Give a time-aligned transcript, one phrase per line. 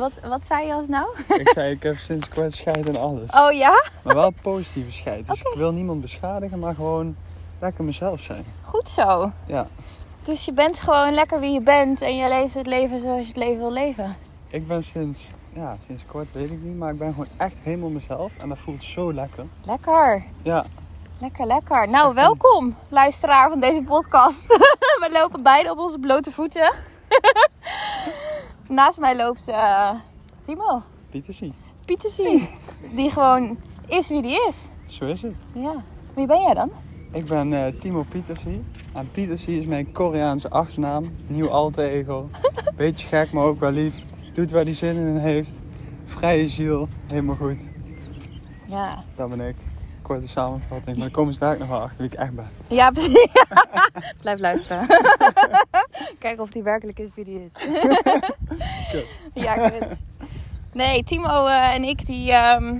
[0.00, 1.06] Wat, wat zei je als nou?
[1.28, 3.30] Ik zei, ik heb sinds kort scheid en alles.
[3.30, 3.84] Oh ja?
[4.02, 5.26] Maar wel positieve scheid.
[5.26, 7.16] Dus ik wil niemand beschadigen, maar gewoon
[7.58, 8.44] lekker mezelf zijn.
[8.62, 9.32] Goed zo.
[9.46, 9.66] Ja.
[10.22, 13.26] Dus je bent gewoon lekker wie je bent en je leeft het leven zoals je
[13.26, 14.16] het leven wil leven.
[14.48, 17.90] Ik ben sinds, ja, sinds kort weet ik niet, maar ik ben gewoon echt helemaal
[17.90, 18.32] mezelf.
[18.38, 19.44] En dat voelt zo lekker.
[19.64, 20.22] Lekker.
[20.42, 20.64] Ja,
[21.20, 21.88] Lekker, lekker.
[21.88, 24.46] Nou, welkom, luisteraar van deze podcast.
[25.02, 26.72] We lopen beide op onze blote voeten.
[28.70, 29.90] Naast mij loopt eh,
[30.40, 31.52] Timo, Pietersie.
[31.84, 32.48] Pietersie.
[32.94, 34.68] Die gewoon is wie die is.
[34.86, 35.34] Zo is het.
[35.52, 35.74] Ja.
[36.14, 36.70] Wie ben jij dan?
[37.12, 38.64] Ik ben eh, Timo Pietersie.
[38.94, 41.14] En Pietersie is mijn Koreaanse achternaam.
[41.26, 42.30] Nieuw alter ego.
[42.76, 43.94] Beetje gek, maar ook wel lief.
[44.32, 45.60] Doet waar hij zin in heeft.
[46.04, 46.88] Vrije ziel.
[47.06, 47.70] Helemaal goed.
[48.68, 49.04] Ja.
[49.16, 49.56] Dat ben ik.
[50.02, 50.96] Korte samenvatting.
[50.96, 52.48] Maar daar komen ze daar ook nog wel achter wie ik echt ben.
[52.68, 53.28] Ja, precies.
[54.22, 54.86] Blijf luisteren.
[56.18, 57.52] Kijken of die werkelijk is wie die is.
[58.92, 59.06] Kut.
[59.34, 60.04] Ja, kut.
[60.72, 62.78] Nee, Timo eh, en ik die ehm,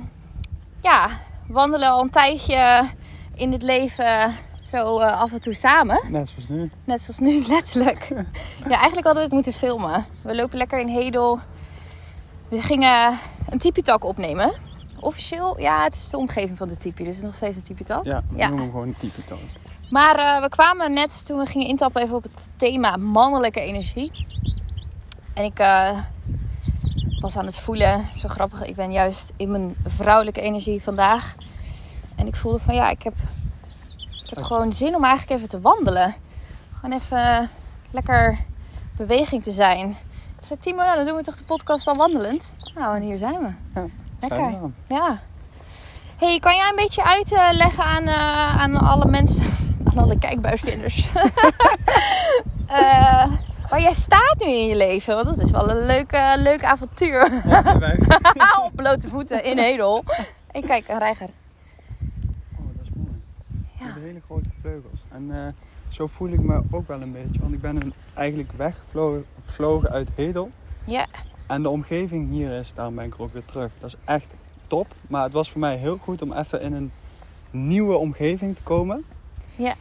[0.81, 1.09] ja,
[1.49, 2.89] wandelen al een tijdje
[3.35, 6.01] in het leven zo eh, af en toe samen.
[6.09, 6.71] Net zoals nu.
[6.85, 8.09] Net zoals nu, letterlijk.
[8.69, 10.07] Ja, eigenlijk hadden we het moeten filmen.
[10.23, 11.39] We lopen lekker in Hedel.
[12.49, 13.19] We gingen
[13.49, 14.53] een tipi-talk opnemen.
[15.01, 17.63] Officieel, ja, het is de omgeving van de tipi, dus het is nog steeds een
[17.63, 18.05] tipi-talk.
[18.05, 18.47] Ja, we Ja.
[18.49, 19.39] noemen hem gewoon een toon.
[19.91, 24.27] Maar eh, we kwamen net toen we gingen intappen even op het thema mannelijke energie.
[25.35, 25.99] En ik eh,
[27.21, 31.35] was aan het voelen, zo grappig, ik ben juist in mijn vrouwelijke energie vandaag.
[32.17, 33.15] En ik voelde van ja, ik heb,
[34.25, 36.15] ik heb gewoon zin om eigenlijk even te wandelen.
[36.75, 37.51] Gewoon even
[37.91, 38.39] lekker
[38.97, 39.89] beweging te zijn.
[40.39, 42.57] Ik zei Timo, nou dan doen we toch de podcast al wandelend?
[42.75, 43.51] Nou, en hier zijn we.
[43.73, 44.47] Zijn Lekker.
[44.47, 44.75] we dan.
[44.89, 45.21] Ja.
[46.17, 49.45] hey, kan jij een beetje uitleggen aan, eh, aan alle mensen,
[49.91, 51.09] aan alle kijkbuiskinders,
[52.67, 53.27] eh,
[53.69, 55.15] waar jij staat nu in je leven?
[55.15, 57.23] Want dat is wel een leuk, eh, leuk avontuur.
[58.65, 60.05] Op blote voeten in Hedel.
[60.51, 61.29] En kijk, een reiger.
[62.59, 63.21] Oh, dat is mooi.
[63.79, 63.85] Ja.
[63.87, 65.01] Met hele grote vleugels.
[65.13, 65.53] En eh,
[65.89, 67.41] zo voel ik me ook wel een beetje.
[67.41, 70.51] Want ik ben een- eigenlijk weggevlogen gevlogen uit Hedel.
[70.85, 71.07] Ja,
[71.47, 73.73] En de omgeving hier is, daarom ben ik er ook weer terug.
[73.81, 74.35] Dat is echt
[74.67, 74.87] top.
[75.09, 76.93] Maar het was voor mij heel goed om even in een
[77.51, 79.05] nieuwe omgeving te komen.
[79.61, 79.75] Ja.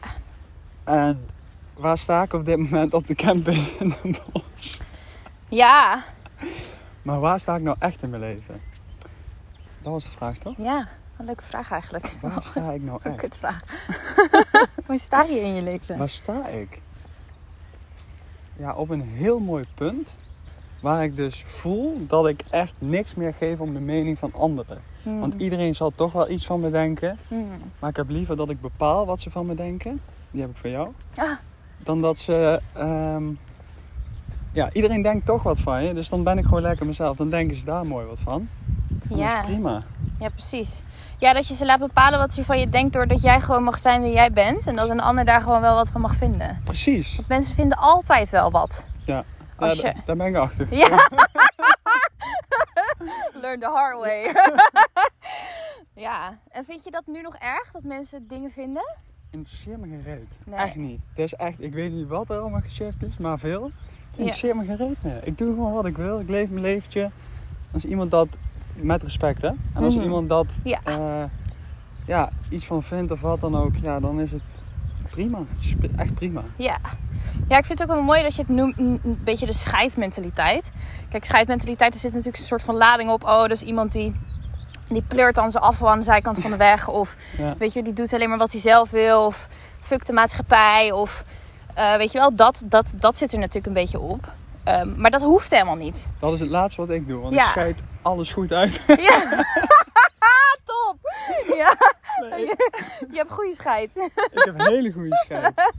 [0.84, 1.26] En
[1.74, 2.94] waar sta ik op dit moment?
[2.94, 4.80] Op de camping in Den Bosch.
[5.48, 6.04] Ja,
[7.02, 8.60] Maar waar sta ik nou echt in mijn leven?
[9.82, 10.54] Dat was de vraag toch?
[10.56, 10.88] ja.
[11.18, 12.14] Een leuke vraag eigenlijk.
[12.20, 13.20] Waar sta ik nou Een echt?
[13.20, 13.60] kutvraag.
[14.86, 15.98] waar sta je in je leven?
[15.98, 16.80] Waar sta ik?
[18.56, 20.16] Ja, op een heel mooi punt.
[20.80, 24.80] Waar ik dus voel dat ik echt niks meer geef om de mening van anderen.
[25.02, 25.20] Hmm.
[25.20, 27.18] Want iedereen zal toch wel iets van me denken.
[27.28, 27.48] Hmm.
[27.78, 30.00] Maar ik heb liever dat ik bepaal wat ze van me denken.
[30.30, 30.88] Die heb ik van jou.
[31.16, 31.30] Ah.
[31.78, 32.60] Dan dat ze...
[32.72, 33.24] ehm,
[34.52, 35.94] ja, iedereen denkt toch wat van je.
[35.94, 37.16] Dus dan ben ik gewoon lekker mezelf.
[37.16, 38.48] Dan denken ze daar mooi wat van.
[39.10, 39.34] En Ja.
[39.34, 39.82] Dat is prima.
[40.20, 40.82] Ja, precies.
[41.18, 43.78] Ja, dat je ze laat bepalen wat ze van je denkt doordat jij gewoon mag
[43.78, 44.66] zijn wie jij bent.
[44.66, 46.60] En dat een ander daar gewoon wel wat van mag vinden.
[46.64, 47.16] Precies.
[47.16, 48.86] Want mensen vinden altijd wel wat.
[49.04, 49.24] Ja,
[49.60, 50.74] Als daar, je- daar ben ik achter.
[50.74, 50.88] Ja.
[53.42, 54.32] Learn the hard way.
[56.06, 56.38] ja.
[56.50, 58.94] En vind je dat nu nog erg dat mensen dingen vinden?
[59.30, 60.38] Interesseer me geen reet.
[60.44, 60.58] Nee.
[60.58, 61.00] Echt niet.
[61.08, 63.64] Het is echt, ik weet niet wat er allemaal geshift is, maar veel.
[63.64, 65.26] Het interesseert me meer.
[65.26, 66.20] Ik doe gewoon wat ik wil.
[66.20, 67.10] Ik leef mijn leventje.
[67.72, 68.28] Als iemand dat,
[68.74, 69.48] met respect hè.
[69.48, 70.04] En als Mhm.
[70.04, 70.80] iemand dat Ja.
[70.84, 71.24] eh,
[72.06, 74.42] ja, iets van vindt of wat dan ook, ja, dan is het
[75.10, 75.38] prima.
[75.96, 76.42] Echt prima.
[76.56, 76.76] Ja.
[77.48, 80.70] Ja, ik vind het ook wel mooi dat je het noemt, een beetje de scheidmentaliteit.
[81.08, 83.24] Kijk, scheidmentaliteit, er zit natuurlijk een soort van lading op.
[83.24, 84.14] Oh, dat is iemand die,
[84.88, 86.88] die pleurt dan zijn afval aan de zijkant van de weg.
[86.88, 87.54] Of Ja.
[87.58, 89.24] weet je, die doet alleen maar wat hij zelf wil.
[89.26, 89.48] Of
[89.80, 90.92] fuck de maatschappij.
[90.92, 91.24] Of
[91.74, 94.32] eh, weet je wel, dat, dat, dat zit er natuurlijk een beetje op.
[94.64, 96.08] Ehm, maar dat hoeft helemaal niet.
[96.18, 97.42] Dat is het laatste wat ik doe, want Ja.
[97.44, 98.84] ik scheid alles goed uit.
[98.86, 99.22] Ja.
[100.64, 100.98] Top!
[101.56, 101.74] Ja,
[102.30, 102.54] Nee, je
[103.20, 103.90] hebt goede scheid.
[104.32, 105.52] ik heb hele goede scheid.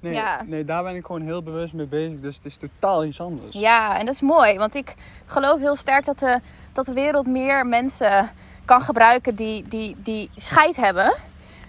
[0.00, 0.42] Nee, Ja.
[0.46, 2.20] nee, daar ben ik gewoon heel bewust mee bezig.
[2.20, 3.56] Dus het is totaal iets anders.
[3.58, 4.58] Ja, en dat is mooi.
[4.58, 4.94] Want ik
[5.26, 6.40] geloof heel sterk dat de,
[6.72, 8.30] dat de wereld meer mensen
[8.64, 11.14] kan gebruiken die, die, die scheid hebben.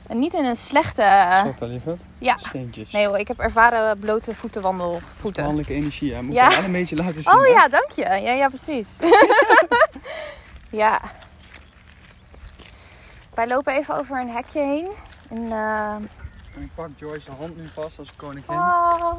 [0.08, 1.32] En niet in een slechte...
[1.46, 2.04] Super, lieverd.
[2.18, 2.38] ja.
[2.38, 2.92] Steentjes.
[2.92, 5.44] Nee hoor, ik heb ervaren blote voetenwandelvoeten.
[5.44, 6.22] Mannelijke energie, hè.
[6.22, 6.50] Moet Ja.
[6.50, 7.34] ik wel een beetje laten zien.
[7.34, 7.48] Oh hè?
[7.48, 8.02] ja, dank je.
[8.04, 8.98] Ja, ja precies.
[10.70, 11.02] ja.
[13.38, 14.88] Wij lopen even over een hekje heen.
[15.30, 15.94] En, eh,
[16.56, 18.50] En ik pak Joyce's hand nu vast als koningin.
[18.50, 19.14] oh,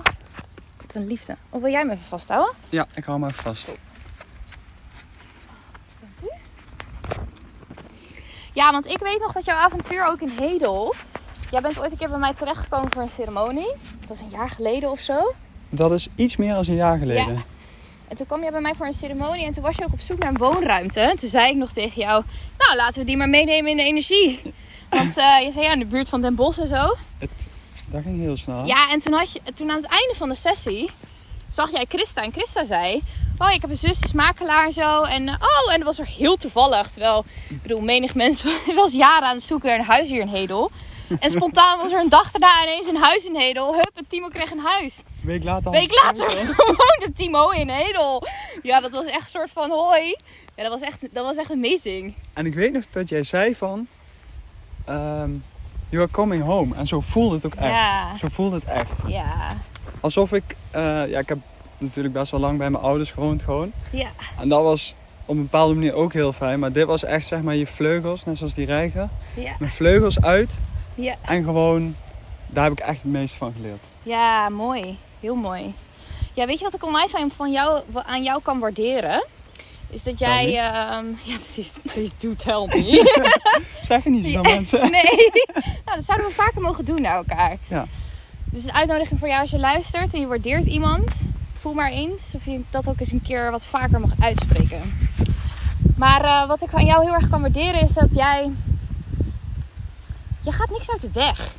[0.77, 1.37] wat een liefde.
[1.51, 2.55] Of wil jij me even vasthouden?
[2.69, 3.79] Ja, ik hou hem even vast.
[8.53, 10.95] Ja, want ik weet nog dat jouw avontuur ook in Hedel.
[11.51, 13.73] Jij bent ooit een keer bij mij terechtgekomen voor een ceremonie.
[14.01, 15.35] Dat was een jaar geleden of zo.
[15.69, 17.43] Dat is iets meer dan een jaar geleden.
[18.09, 20.01] En toen kwam jij bij mij voor een ceremonie en toen was je ook op
[20.01, 21.01] zoek naar een woonruimte.
[21.01, 22.25] En toen zei ik nog tegen jou,
[22.59, 24.41] nou laten we die maar meenemen in de energie.
[24.91, 26.97] Want eh, je zei ja, in de buurt van Den Bosch en zo.
[27.91, 28.67] Dat ging heel snel.
[28.67, 30.91] Ja, en toen, had je, toen aan het einde van de sessie
[31.49, 32.23] zag jij Christa.
[32.23, 33.01] En Christa zei,
[33.39, 35.03] oh ik heb een zus, die is makelaar en zo.
[35.03, 36.91] En oh, en dat was er heel toevallig.
[36.91, 38.45] Terwijl, ik bedoel, menig mens
[38.75, 40.71] was jaren aan het zoeken naar een huis hier in Hedel.
[41.21, 43.75] En spontaan was er een dag daarna ineens een huis in Hedel.
[43.75, 45.03] Hup, en Timo kreeg een huis.
[45.21, 45.71] Week later.
[45.71, 46.27] Week later
[46.57, 48.27] woonde Timo in Hedel.
[48.63, 50.17] Ja, dat was echt een soort van hoi.
[50.57, 52.15] Ja, dat was echt, dat was echt amazing.
[52.33, 53.87] En ik weet nog dat jij zei van...
[54.85, 55.31] ehm
[55.91, 56.75] you are coming home.
[56.75, 57.71] En zo voelde het ook echt.
[57.71, 58.17] Ja.
[58.17, 58.93] Zo voelde het echt.
[59.07, 59.57] Ja,
[60.01, 60.57] Alsof ik...
[60.71, 61.39] eh, ja, ik heb
[61.79, 63.73] natuurlijk best wel lang bij mijn ouders gewoond gewoon.
[63.93, 64.95] ja, En dat was
[65.25, 66.59] op een bepaalde manier ook heel fijn.
[66.61, 69.09] Maar dit was echt zeg maar je vleugels, net zoals die reiger.
[69.35, 70.51] ja, Mijn vleugels uit.
[70.99, 71.15] Ja.
[71.23, 71.95] En gewoon...
[72.47, 73.85] Daar heb ik echt het meeste van geleerd.
[74.03, 74.99] Ja, mooi.
[75.21, 75.75] Heel mooi.
[76.35, 79.25] Ja, weet je wat ik onwijs van jou, aan jou kan waarderen?
[79.91, 80.45] Is dat jij...
[80.45, 81.75] ehm, ja, precies.
[81.83, 83.31] Please do tell me.
[83.83, 84.81] Zeg je niet zo Ja, mensen.
[84.91, 85.31] nee.
[85.85, 87.57] Nou, dat zouden we vaker mogen doen naar elkaar.
[87.69, 87.87] Ja.
[88.45, 91.27] Dus een uitnodiging voor jou als je luistert en je waardeert iemand.
[91.55, 95.09] Voel maar eens of je dat ook eens een keer wat vaker mag uitspreken.
[95.97, 98.51] Maar eh, wat ik aan jou heel erg kan waarderen is dat jij...
[100.41, 101.55] Je gaat niks uit de weg.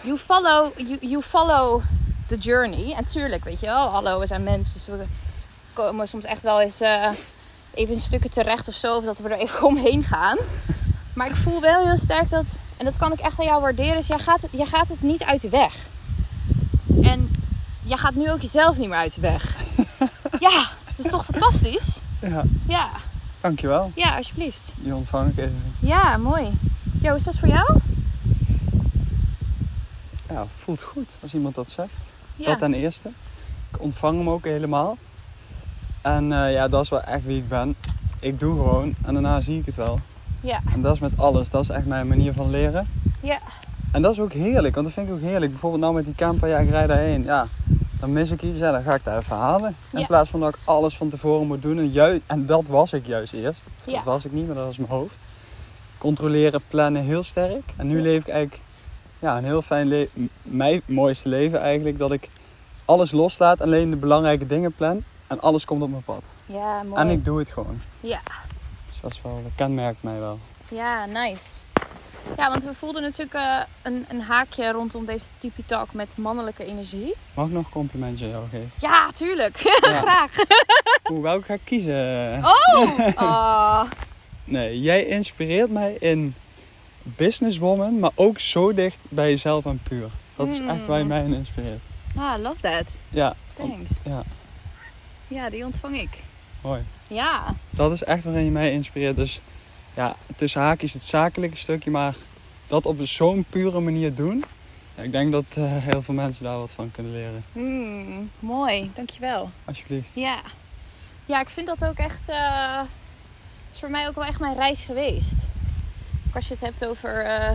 [0.00, 1.82] You follow, you, you follow
[2.28, 2.92] the journey.
[2.94, 4.74] En tuurlijk, weet je wel, hallo, we zijn mensen.
[4.74, 5.04] Dus we
[5.72, 7.08] komen soms echt wel eens eh,
[7.74, 8.96] even in stukken terecht of zo.
[8.96, 10.38] Of dat we er even omheen gaan.
[11.14, 12.44] Maar ik voel wel heel sterk dat,
[12.76, 15.22] en dat kan ik echt aan jou waarderen, is jij gaat, jij gaat het niet
[15.24, 15.74] uit de weg.
[17.02, 17.30] En
[17.82, 19.56] jij gaat nu ook jezelf niet meer uit de weg.
[20.46, 20.64] ja,
[20.96, 21.98] dat is toch fantastisch?
[22.20, 22.88] Ja, Ja,
[23.40, 23.92] dankjewel.
[23.94, 24.72] ja, alsjeblieft.
[24.76, 25.74] Die ontvang ik even.
[25.78, 26.58] Ja, mooi.
[27.00, 27.78] Hoe is dat voor jou?
[30.30, 31.90] Ja, voelt goed als iemand dat zegt.
[32.36, 33.08] Ja, Dat ten eerste.
[33.70, 34.96] Ik ontvang hem ook helemaal.
[36.00, 37.74] En eh, ja, dat is wel echt wie ik ben.
[38.20, 40.00] Ik doe gewoon en daarna zie ik het wel.
[40.40, 41.50] ja, En dat is met alles.
[41.50, 42.88] Dat is echt mijn manier van leren.
[43.20, 43.38] ja,
[43.92, 45.50] En dat is ook heerlijk, want dat vind ik ook heerlijk.
[45.50, 47.22] Bijvoorbeeld nou met die camper, ja, ik rijd daarheen.
[47.24, 47.46] Ja,
[48.00, 49.74] dan mis ik iets, ja, dan ga ik daar even halen.
[49.90, 50.06] In Ja.
[50.06, 51.78] plaats van dat ik alles van tevoren moet doen.
[51.78, 53.64] En, jui- en dat was ik juist eerst.
[53.84, 53.92] Ja.
[53.92, 55.16] Dat was ik niet, maar dat was mijn hoofd.
[56.00, 57.72] Controleren, plannen, heel sterk.
[57.76, 58.02] En nu Ja.
[58.02, 58.62] leef ik eigenlijk
[59.18, 60.30] ja, een heel fijn leven.
[60.42, 61.98] Mijn mooiste leven eigenlijk.
[61.98, 62.28] Dat ik
[62.84, 65.02] alles loslaat, alleen de belangrijke dingen plan.
[65.26, 66.22] En alles komt op mijn pad.
[66.46, 67.00] ja, mooi.
[67.00, 67.80] En ik doe het gewoon.
[68.00, 68.20] Ja.
[68.90, 70.38] Dus dat, is wel, dat kenmerkt mij wel.
[70.68, 71.44] Ja, nice.
[72.36, 76.64] Ja, want we voelden natuurlijk eh, een, een haakje rondom deze Tipi Talk met mannelijke
[76.64, 77.14] energie.
[77.34, 78.70] Mag ik nog een complimentje jou geven?
[78.80, 79.56] Ja, tuurlijk.
[79.82, 79.98] Ja.
[79.98, 80.32] Graag.
[81.12, 82.40] Hoe welke ga ik kiezen?
[82.44, 82.98] Oh!
[83.14, 83.82] Ah.
[84.50, 86.34] Nee, jij inspireert mij in
[87.02, 90.08] businesswoman, maar ook zo dicht bij jezelf en puur.
[90.36, 91.80] Dat is echt waar je mij in inspireert.
[92.16, 92.98] Ah, love that.
[93.08, 93.90] Ja, Thanks.
[94.04, 94.22] ja,
[95.28, 96.08] Ja, die ontvang ik.
[96.60, 96.80] mooi.
[97.08, 97.54] Ja.
[97.70, 99.16] Dat is echt waarin je mij inspireert.
[99.16, 99.40] Dus
[99.94, 102.14] ja, tussen haakjes het zakelijke stukje, maar
[102.66, 104.44] dat op zo'n pure manier doen.
[104.96, 107.44] Ja, ik denk dat eh, heel veel mensen daar wat van kunnen leren.
[107.52, 109.50] Mm, mooi, dankjewel.
[109.64, 110.10] Alsjeblieft.
[110.14, 110.40] Ja.
[111.26, 112.28] Ja, ik vind dat ook echt...
[112.28, 112.80] eh,
[113.72, 115.46] is voor mij ook wel echt mijn reis geweest.
[116.28, 117.50] Ook als je het hebt over eh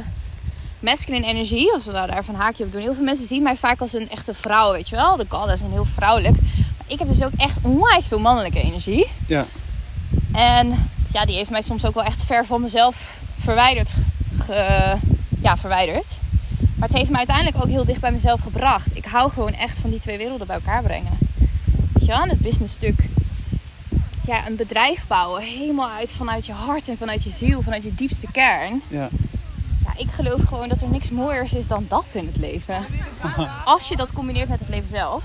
[0.80, 2.82] masculine energie, als we nou daar een haakje op doen.
[2.82, 5.16] Heel veel mensen zien mij vaak als een echte vrouw, weet je wel.
[5.16, 6.36] De goddess en heel vrouwelijk.
[6.42, 9.08] Maar ik heb dus ook echt onwijs veel mannelijke energie.
[9.28, 9.46] Ja,
[10.32, 13.94] En ja, die heeft mij soms ook wel echt ver van mezelf verwijderd.
[14.40, 14.96] ge-
[15.42, 16.18] ja, verwijderd.
[16.76, 18.96] Maar het heeft me uiteindelijk ook heel dicht bij mezelf gebracht.
[18.98, 21.18] Ik hou gewoon echt van die twee werelden bij elkaar brengen.
[21.94, 23.00] Weet je wel, het business stuk.
[24.28, 25.42] Ja, een bedrijf bouwen.
[25.42, 28.82] Helemaal uit vanuit je hart en vanuit je ziel, vanuit je diepste kern.
[28.88, 29.10] ja,
[29.86, 32.86] Ja, ik geloof gewoon dat er niks mooiers is dan dat in het leven.
[33.66, 35.24] Als je dat combineert met het leven zelf.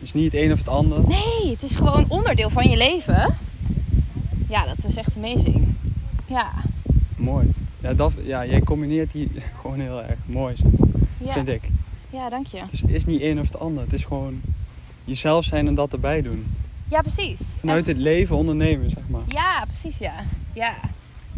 [0.00, 1.00] dus niet het een of het ander.
[1.06, 3.38] Nee, het is gewoon onderdeel van je leven.
[4.48, 5.74] Ja, dat is echt amazing.
[6.26, 6.52] Ja,
[7.16, 7.52] Mooi.
[7.80, 9.30] Ja, dat, ja, jij combineert die
[9.60, 10.54] gewoon heel erg mooi,
[11.18, 11.32] ja.
[11.32, 11.68] vind ik.
[12.10, 12.62] Ja, dank je.
[12.70, 13.82] Dus het is niet een of het ander.
[13.82, 14.40] Het is gewoon
[15.04, 16.46] jezelf zijn en dat erbij doen.
[16.88, 17.40] Ja, precies.
[17.60, 19.20] Vanuit het leven ondernemen, zeg maar.
[19.28, 20.12] Ja, precies, ja.
[20.52, 20.74] Ja.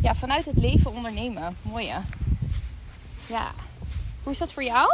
[0.02, 1.56] Ja, vanuit het leven ondernemen.
[1.62, 2.02] Mooi, ja.
[3.26, 3.50] Ja.
[4.22, 4.88] Hoe is dat voor jou?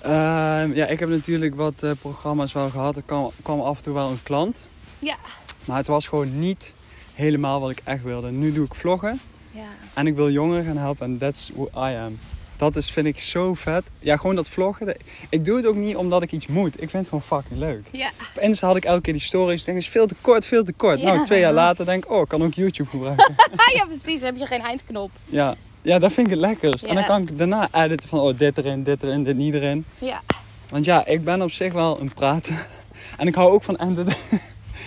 [0.00, 2.96] Ehm, ja, ik heb natuurlijk wat eh, programma's wel gehad.
[2.96, 4.66] Er kwam, kwam af en toe wel een klant.
[4.98, 5.16] Ja.
[5.64, 6.74] Maar het was gewoon niet
[7.14, 8.30] helemaal wat ik echt wilde.
[8.30, 9.20] Nu doe ik vloggen
[9.50, 9.66] Ja.
[9.94, 11.06] en ik wil jongeren gaan helpen.
[11.06, 12.18] En that's who I am.
[12.58, 13.84] Dat is, vind ik zo vet.
[13.98, 14.96] Ja, gewoon dat vloggen.
[15.28, 16.74] Ik doe het ook niet omdat ik iets moet.
[16.82, 17.84] Ik vind het gewoon fucking leuk.
[17.90, 18.10] Ja.
[18.36, 19.58] Op Insta had ik elke keer die stories.
[19.60, 21.00] Ik denk, het is veel te kort, veel te kort.
[21.00, 21.12] Ja.
[21.12, 23.34] Nou, twee jaar later denk ik, oh, ik kan ook YouTube gebruiken.
[23.74, 24.20] ja, precies.
[24.20, 25.10] Dan heb je geen eindknop.
[25.24, 25.56] ja.
[25.82, 26.84] ja, dat vind ik het lekkerst.
[26.84, 29.84] En dan kan ik daarna editen van, oh, dit erin, dit erin, dit niet erin.
[29.98, 30.20] Ja.
[30.68, 32.66] Want ja, ik ben op zich wel een prater.
[33.16, 34.16] En ik hou ook van, enter-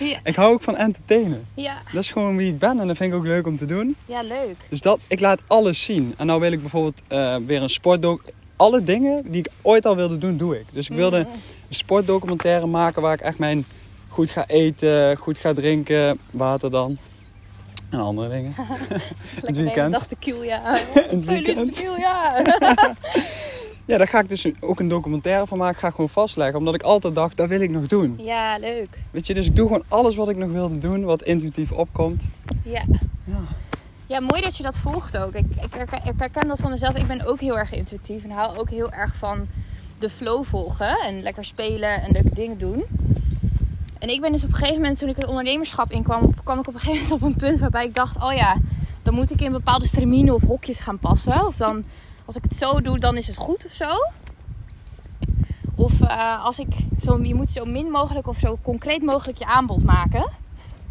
[0.08, 0.18] Ja.
[0.24, 1.46] ik hou ook van entertainen.
[1.54, 1.76] Ja.
[1.92, 3.96] Dat is gewoon wie ik ben en dat vind ik ook leuk om te doen.
[4.06, 4.56] Ja, leuk.
[4.68, 6.14] Dus dat, ik laat alles zien.
[6.16, 8.22] En nou wil ik bijvoorbeeld eh, weer een sportdoc...
[8.56, 10.64] Alle dingen die ik ooit al wilde doen, doe ik.
[10.72, 11.24] Dus ik wilde Mm.
[11.68, 13.64] een sportdocumentaire maken waar ik echt mijn
[14.08, 16.96] goed ga eten, goed ga drinken, water dan.
[17.90, 18.54] En andere dingen.
[18.58, 18.98] Lekker
[19.40, 19.92] de hele weekend.
[19.92, 20.78] dag tequila, ja.
[21.10, 21.76] In het weekend.
[21.98, 22.42] ja.
[23.92, 25.78] Ja, daar ga ik dus ook een documentaire van maken.
[25.78, 26.58] Ga ik gewoon vastleggen.
[26.58, 28.14] Omdat ik altijd dacht, dat wil ik nog doen.
[28.18, 28.88] Ja, leuk.
[29.10, 31.04] Weet je, dus ik doe gewoon alles wat ik nog wilde doen.
[31.04, 32.24] Wat intuïtief opkomt.
[32.64, 32.82] Ja.
[33.24, 33.40] Ja.
[34.06, 35.34] Ja, mooi dat je dat volgt ook.
[35.34, 36.94] Ik, ik, herken, ik herken dat van mezelf.
[36.94, 39.46] Ik ben ook heel erg intuïtief en hou ook heel erg van
[39.98, 42.84] de flow volgen en lekker spelen en leuke dingen doen.
[43.98, 46.68] En ik ben dus op een gegeven moment, toen ik het ondernemerschap inkwam, kwam ik
[46.68, 48.56] op een gegeven moment op een punt waarbij ik dacht: oh ja,
[49.02, 51.46] dan moet ik in bepaalde straminen of hokjes gaan passen.
[51.46, 51.84] Of dan,
[52.24, 53.88] als ik het zo doe, dan is het goed of zo.
[55.74, 56.68] Of eh, als ik
[57.02, 60.30] zo, je moet zo min mogelijk of zo concreet mogelijk je aanbod maken.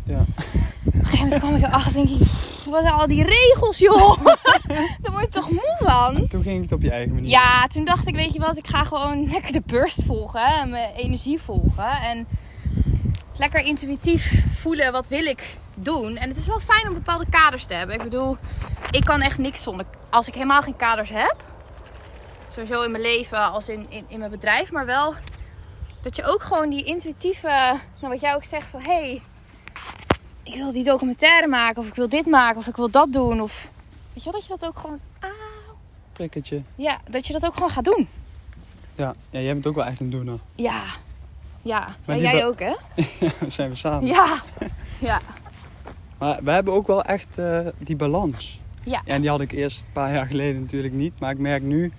[0.03, 0.19] Ja.
[0.19, 3.23] Op een gegeven moment kwam ik erachter en denk ik, "Pff, wat zijn al die
[3.23, 4.17] regels joh.
[5.01, 6.27] Daar word je toch moe van?
[6.27, 7.29] Toen ging ik het op je eigen manier.
[7.29, 10.69] Ja, toen dacht ik, weet je wat, ik ga gewoon lekker de burst volgen en
[10.69, 11.89] mijn energie volgen.
[12.01, 12.27] En
[13.37, 16.17] lekker intuïtief voelen wat wil ik doen.
[16.17, 17.95] En het is wel fijn om bepaalde kaders te hebben.
[17.95, 18.37] Ik bedoel,
[18.91, 21.35] ik kan echt niks zonder, als ik helemaal geen kaders heb.
[22.49, 24.71] Sowieso in mijn leven als in, in, in mijn bedrijf.
[24.71, 25.13] Maar wel
[26.01, 27.47] dat je ook gewoon die intuïtieve,
[27.99, 28.81] nou wat jij ook zegt van...
[28.81, 29.21] Hé, hey,
[30.43, 33.41] ik wil die documentaire maken of ik wil dit maken of ik wil dat doen.
[33.41, 33.69] Of
[34.13, 34.99] weet je wel, dat je dat ook gewoon...
[35.19, 35.29] Ah,
[36.13, 36.61] Prikketje.
[36.75, 38.07] ja, dat je dat ook gewoon gaat doen.
[38.95, 39.13] Ja.
[39.29, 40.37] ja, jij bent ook wel echt een doener.
[40.55, 40.83] Ja.
[41.61, 42.73] Ja, Maar die jij ook hè?
[43.39, 44.05] We zijn we samen.
[44.07, 44.37] Ja.
[44.99, 45.19] Ja.
[46.21, 48.59] Maar we hebben ook wel echt eh, die balans.
[48.83, 49.01] Ja.
[49.05, 51.19] En die had ik eerst een paar jaar geleden natuurlijk niet.
[51.19, 51.91] Maar ik merk nu,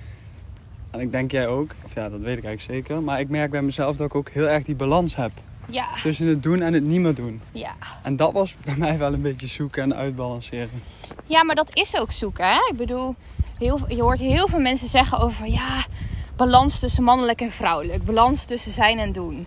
[0.90, 3.02] en ik denk jij ook, of ja, dat weet ik eigenlijk zeker.
[3.02, 5.30] Maar ik merk bij mezelf dat ik ook heel erg die balans heb.
[5.68, 5.86] Ja.
[6.02, 7.40] Tussen het doen en het niet meer doen.
[7.52, 7.72] Ja.
[8.02, 10.82] En dat was bij mij wel een beetje zoeken en uitbalanceren.
[11.26, 12.68] Ja, maar dat is ook zoeken hè?
[12.70, 13.14] Ik bedoel,
[13.58, 15.46] heel, je hoort heel veel mensen zeggen over...
[15.46, 15.84] Ja,
[16.36, 18.04] balans tussen mannelijk en vrouwelijk.
[18.04, 19.46] Balans tussen zijn en doen.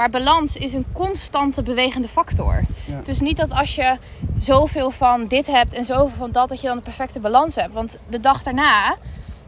[0.00, 2.64] Maar balans is een constante bewegende factor.
[2.86, 2.96] Ja.
[2.96, 3.96] Het is niet dat als je
[4.34, 7.72] zoveel van dit hebt en zoveel van dat, dat je dan de perfecte balans hebt.
[7.72, 8.96] Want de dag daarna,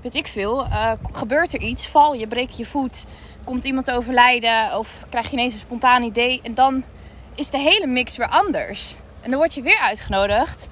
[0.00, 3.04] weet ik veel, eh, gebeurt er iets, val je, breek je je voet,
[3.44, 6.40] komt iemand te overlijden of krijg je ineens een spontaan idee.
[6.42, 6.84] En dan
[7.34, 8.96] is de hele mix weer anders.
[9.20, 10.66] En dan word je weer uitgenodigd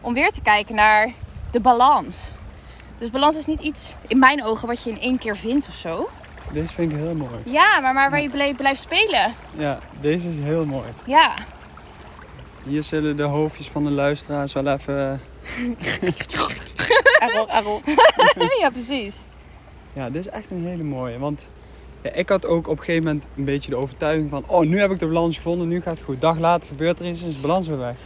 [0.00, 1.12] om weer te kijken naar
[1.50, 2.32] de balans.
[2.98, 5.74] Dus balans is niet iets, in mijn ogen, wat je in één keer vindt of
[5.74, 6.08] zo.
[6.52, 7.34] Deze vind ik heel mooi.
[7.44, 9.34] Ja, maar, maar waar je blijft spelen.
[9.56, 10.86] Ja, deze is heel mooi.
[11.04, 11.34] Ja.
[12.64, 15.20] Hier zullen de hoofdjes van de luisteraars wel even...
[17.18, 17.82] Errol, errol.
[18.60, 19.20] ja, precies.
[19.92, 21.18] Ja, dit is echt een hele mooie.
[21.18, 21.48] Want
[22.02, 24.44] ja, ik had ook op een gegeven moment een beetje de overtuiging van...
[24.46, 26.20] Oh, nu heb ik de balans gevonden, nu gaat het goed.
[26.20, 27.96] Dag later gebeurt er iets en is de balans weer weg.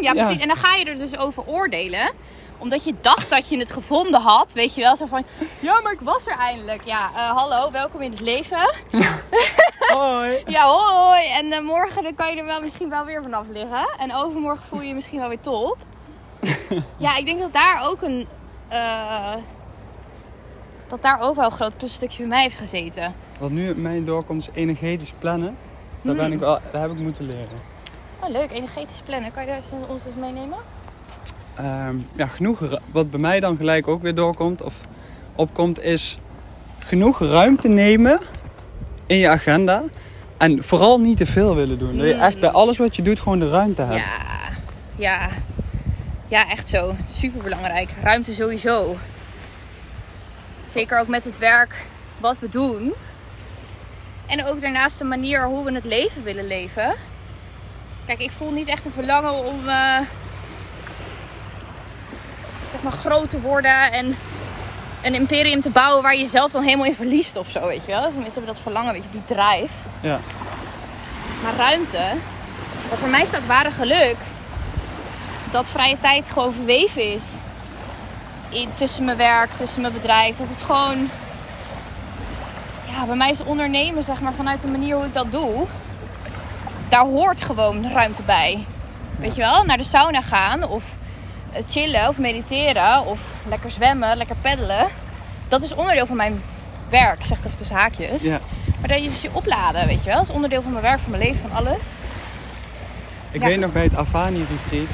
[0.00, 0.24] Ja, Ja.
[0.24, 0.42] precies.
[0.42, 2.12] En dan ga je er dus over oordelen.
[2.58, 4.52] Omdat je dacht dat je het gevonden had.
[4.52, 5.24] Weet je wel, zo van...
[5.60, 6.84] Ja, maar ik was er eindelijk.
[6.84, 8.70] Ja, eh, hallo, welkom in het leven.
[9.94, 10.42] Hoi!
[10.46, 11.26] Ja, hoi.
[11.28, 13.88] En eh, morgen dan kan je er wel misschien wel weer vanaf liggen.
[13.98, 15.76] En overmorgen voel je je misschien wel weer top.
[16.96, 18.26] ja, ik denk dat daar ook een...
[18.68, 19.32] eh,
[20.88, 23.14] dat daar ook wel een groot puzzelstukje bij mij heeft gezeten.
[23.38, 25.56] Wat nu in mij doorkomt is energetisch plannen.
[26.02, 26.34] Daar, ben Hmm.
[26.34, 27.60] ik wel, daar heb ik moeten leren.
[28.20, 28.50] Oh, leuk.
[28.52, 29.32] Energetisch plannen.
[29.32, 30.58] Kan je daar eens- ons eens meenemen?
[31.56, 34.74] Ehm, ja, genoeg, wat bij mij dan gelijk ook weer doorkomt of
[35.34, 36.18] opkomt, is
[36.78, 38.20] genoeg ruimte nemen
[39.06, 39.82] in je agenda.
[40.36, 41.98] En vooral niet te veel willen doen.
[41.98, 44.04] Dat je echt bij alles wat je doet gewoon de ruimte hebt.
[44.04, 44.50] Ja,
[44.96, 45.28] ja.
[46.28, 46.94] Ja, echt zo.
[47.06, 47.88] Super belangrijk.
[48.02, 48.96] Ruimte sowieso.
[50.66, 51.84] Zeker ook met het werk
[52.18, 52.92] wat we doen.
[54.26, 56.94] En ook daarnaast de manier hoe we het leven willen leven.
[58.06, 59.98] Kijk, ik voel niet echt een verlangen om eh,
[62.74, 64.16] zeg maar groot te worden en
[65.02, 67.92] een imperium te bouwen waar je jezelf dan helemaal in verliest of zo, weet je
[67.92, 68.00] wel.
[68.02, 69.70] Mensen hebben dat verlangen, weet je, die drijf.
[70.00, 70.20] Ja.
[71.42, 72.02] Maar ruimte,
[72.88, 74.16] wat voor mij staat ware geluk,
[75.50, 77.24] dat vrije tijd gewoon verweven is.
[78.48, 80.36] In, tussen mijn werk, tussen mijn bedrijf.
[80.36, 81.10] Dat het gewoon,
[82.90, 85.66] ja, bij mij is ondernemen, zeg maar, vanuit de manier hoe ik dat doe.
[86.88, 88.66] Daar hoort gewoon ruimte bij.
[89.18, 90.84] Weet je wel, naar de sauna gaan of
[91.68, 94.86] chillen of mediteren of lekker zwemmen, lekker peddelen.
[95.48, 96.42] Dat is onderdeel van mijn
[96.88, 98.22] werk, ik zeg het even tussen haakjes.
[98.22, 98.40] ja.
[98.80, 100.14] Maar dat is je opladen, weet je wel.
[100.18, 101.78] Dat is onderdeel van mijn werk, van mijn leven, van alles.
[103.30, 103.46] Ik Ja.
[103.46, 104.88] weet nog bij het Avani retreat,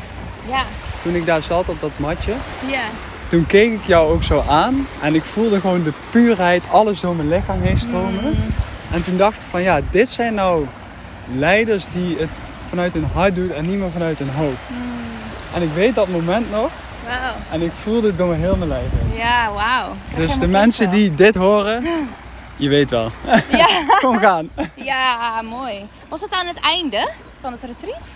[0.49, 0.63] Ja.
[1.03, 2.33] toen ik daar zat op dat matje,
[2.67, 2.83] Ja.
[3.29, 7.15] toen keek ik jou ook zo aan en ik voelde gewoon de puurheid, alles door
[7.17, 8.25] mijn lichaam heen stromen.
[8.25, 8.55] Mm.
[8.93, 10.67] En toen dacht ik van ja, dit zijn nou
[11.35, 12.31] leiders die het
[12.69, 14.63] vanuit hun hart doen en niet meer vanuit hun hoofd.
[15.55, 16.71] En ik weet dat moment nog
[17.07, 17.33] Wauw.
[17.51, 19.17] en ik voelde het door mijn heel mijn lijf heen.
[19.19, 19.93] Ja, wauw.
[20.17, 21.85] Dus de mensen die dit horen,
[22.57, 23.11] je weet wel.
[23.51, 23.67] Ja,
[24.01, 24.51] Kom gaan.
[24.75, 25.87] ja, mooi.
[26.09, 27.09] Was het aan het einde
[27.41, 28.15] van het retreat?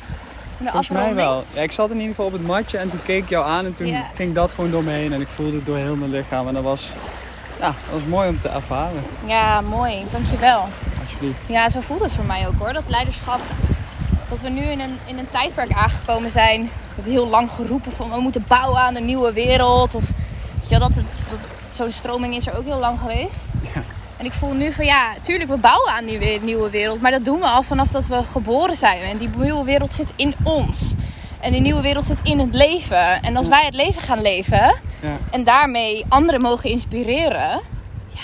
[0.58, 1.44] In de Volgens mij wel.
[1.52, 3.64] Ja, ik zat in ieder geval op het matje en toen keek ik jou aan
[3.64, 4.06] en toen Ja.
[4.14, 6.48] ging dat gewoon door me heen en ik voelde het door heel mijn lichaam.
[6.48, 6.90] En dat was,
[7.60, 9.04] ja, dat was mooi om te ervaren.
[9.26, 10.04] Ja, mooi.
[10.12, 10.68] Dankjewel.
[11.02, 11.40] Alsjeblieft.
[11.46, 12.72] Ja, zo voelt het voor mij ook hoor.
[12.72, 13.40] Dat leiderschap.
[14.28, 16.62] Dat we nu in een, in een tijdperk aangekomen zijn.
[16.62, 19.94] We hebben heel lang geroepen van we moeten bouwen aan een nieuwe wereld.
[19.94, 20.02] Of
[20.60, 21.04] weet je wel, dat, dat,
[21.70, 23.44] zo'n stroming is er ook heel lang geweest.
[23.74, 23.82] Ja.
[24.16, 27.00] En ik voel nu van ja, tuurlijk we bouwen aan die we- nieuwe wereld.
[27.00, 29.02] Maar dat doen we al vanaf dat we geboren zijn.
[29.02, 30.94] En die nieuwe wereld zit in ons.
[31.40, 33.22] En die nieuwe wereld zit in het leven.
[33.22, 33.52] En als Ja.
[33.52, 35.16] wij het leven gaan leven Ja.
[35.30, 37.60] en daarmee anderen mogen inspireren.
[38.14, 38.20] Ja,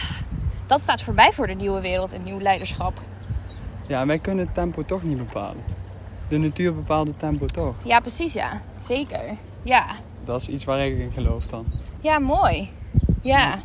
[0.66, 2.92] dat staat voorbij voor de nieuwe wereld en nieuw leiderschap.
[3.88, 5.78] ja, wij kunnen het tempo toch niet bepalen.
[6.30, 7.75] De natuur bepaalt het tempo toch.
[7.82, 8.60] Ja, precies, ja.
[8.78, 9.20] Zeker.
[9.62, 9.87] Ja.
[10.25, 11.66] Dat is iets waar ik in geloof dan.
[12.00, 12.68] Ja, mooi.
[13.20, 13.60] Ja.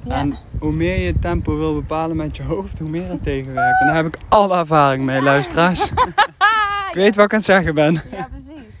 [0.00, 0.14] Ja.
[0.14, 3.80] En hoe meer je het tempo wil bepalen met je hoofd, hoe meer het tegenwerkt.
[3.80, 5.90] En daar heb ik alle ervaring mee, luisteraars.
[6.90, 7.92] ik weet wat ik aan het zeggen ben.
[7.94, 8.74] Ja, precies.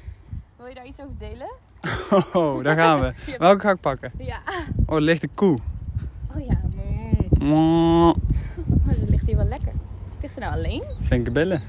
[0.56, 1.50] Wil je daar iets over delen?
[2.32, 3.12] Oh, daar gaan we.
[3.38, 4.12] Welke ga ik pakken?
[4.18, 4.38] Ja.
[4.86, 5.58] Oh, er ligt een koe.
[6.36, 6.60] Oh ja.
[7.38, 8.14] Mm,
[8.84, 9.72] Maar ze ligt hier wel lekker.
[10.20, 10.82] Ligt ze nou alleen?
[11.02, 11.62] Flinke billen.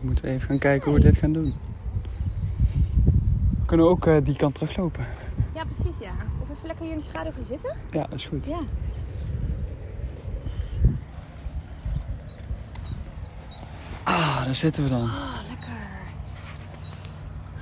[0.00, 0.06] Ja.
[0.06, 1.54] Moeten we even gaan kijken hoe we dit gaan doen.
[3.60, 5.06] We kunnen ook eh, die kant teruglopen.
[5.54, 6.12] Ja, precies, ja.
[6.42, 7.76] Of even lekker hier in de schaduw gaan zitten?
[7.90, 8.46] Ja, dat is goed.
[8.46, 8.60] Ja.
[14.02, 15.02] Ah, daar zitten we dan.
[15.02, 15.66] Oh, lekker.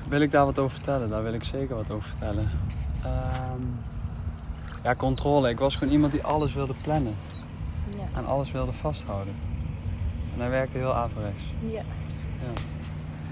[0.09, 1.11] Wil ik daar wat over vertellen?
[1.11, 2.51] Daar wil ik zeker wat over vertellen.
[3.03, 3.63] Ehm,
[4.83, 5.49] ja, controle.
[5.49, 7.15] Ik was gewoon iemand die alles wilde plannen.
[7.97, 8.19] Ja.
[8.19, 9.35] En alles wilde vasthouden.
[10.35, 11.45] En hij werkte heel averechts.
[11.67, 11.83] Ja.
[12.41, 12.61] Ja.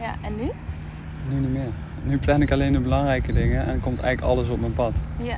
[0.04, 0.50] Ja, en nu?
[1.28, 1.68] Nu niet meer.
[2.02, 4.92] Nu plan ik alleen de belangrijke dingen en komt eigenlijk alles op mijn pad.
[5.18, 5.36] Ja.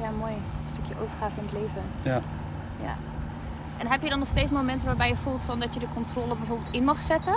[0.00, 0.32] Ja, mooi.
[0.32, 1.82] Een stukje overgave in het leven.
[2.02, 2.20] Ja.
[2.82, 2.94] Ja.
[3.78, 6.34] En heb je dan nog steeds momenten waarbij je voelt van dat je de controle
[6.36, 7.34] bijvoorbeeld in mag zetten?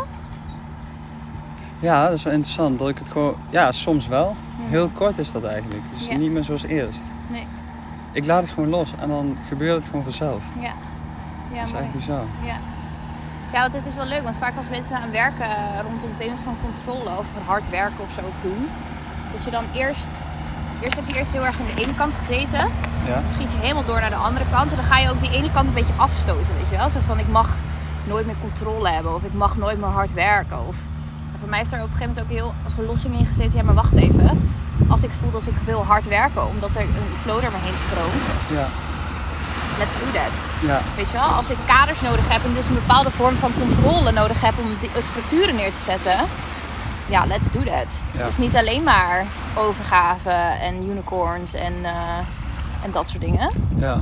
[1.80, 2.80] Ja, dat is wel interessant.
[2.80, 3.36] Dat ik het gewoon...
[3.50, 4.36] Ja, soms wel.
[4.62, 5.82] Heel kort is dat eigenlijk.
[5.94, 6.18] Dus Ja.
[6.18, 7.04] niet meer zoals eerst.
[7.32, 7.48] Nee.
[8.12, 10.44] Ik laat het gewoon los en dan gebeurt het gewoon vanzelf.
[10.60, 10.72] Ja.
[11.52, 11.84] Ja, dat is mooi.
[11.84, 12.24] echt bizar.
[12.46, 12.56] Ja.
[13.54, 14.24] Ja, want het is wel leuk.
[14.24, 18.12] Want vaak als mensen aan werken eh, rondom thema's van controle of hard werken of
[18.14, 18.70] zo of doen.
[19.32, 20.12] Dat je dan eerst...
[20.82, 22.60] Eerst heb je eerst heel erg aan de ene kant gezeten.
[23.08, 23.14] Ja?
[23.14, 24.70] Dan schiet je helemaal door naar de andere kant.
[24.70, 26.90] En dan ga je ook die ene kant een beetje afstoten, weet je wel.
[26.90, 27.58] Zo van, ik mag
[28.04, 29.16] nooit meer controle hebben.
[29.16, 30.68] Of ik mag nooit meer hard werken.
[30.68, 30.76] Of...
[31.34, 33.58] En voor mij heeft er op een gegeven moment ook heel verlossing in gezeten.
[33.58, 34.54] Ja, maar wacht even.
[34.88, 37.78] Als ik voel dat ik wil hard werken, omdat er een flow door me heen
[37.78, 38.28] stroomt.
[38.50, 38.68] Ja.
[39.78, 40.48] Let's do that.
[40.62, 40.80] Ja.
[40.96, 44.12] Weet je wel, als ik kaders nodig heb en dus een bepaalde vorm van controle
[44.12, 46.16] nodig heb om die, structuren neer te zetten.
[47.06, 48.04] Ja, let's do that.
[48.12, 48.18] Ja.
[48.18, 50.30] Het is niet alleen maar overgave
[50.62, 52.18] en unicorns en, eh,
[52.84, 53.50] en dat soort dingen.
[53.76, 54.02] Ja.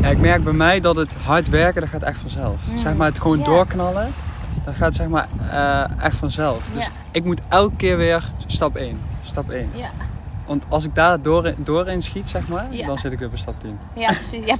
[0.00, 2.66] ja, ik merk bij mij dat het hard werken, dat gaat echt vanzelf.
[2.66, 2.78] Mm.
[2.78, 4.14] Zeg maar het gewoon doorknallen,
[4.64, 6.62] dat gaat zeg maar eh, echt vanzelf.
[6.74, 6.90] Dus Ja.
[7.10, 9.70] ik moet elke keer weer stap 1, stap 1.
[9.74, 9.90] Ja,
[10.52, 12.86] Want als ik daar door, doorheen schiet, zeg maar, Ja.
[12.86, 13.78] dan zit ik weer bij stap 10.
[13.94, 14.44] ja precies.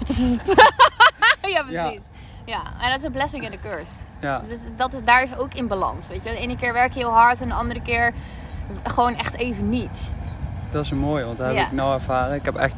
[1.43, 2.09] Ja, ja precies.
[2.45, 2.63] Ja.
[2.81, 3.95] en dat is een blessing en een curse.
[4.21, 6.09] Ja, Dus dat is, daar is ook in balans.
[6.09, 8.13] Weet je, de ene keer werk je heel hard en de andere keer
[8.83, 10.15] gewoon echt even niet.
[10.71, 12.35] dat is een mooie, want dat heb ik nou ervaren.
[12.35, 12.75] Ik heb echt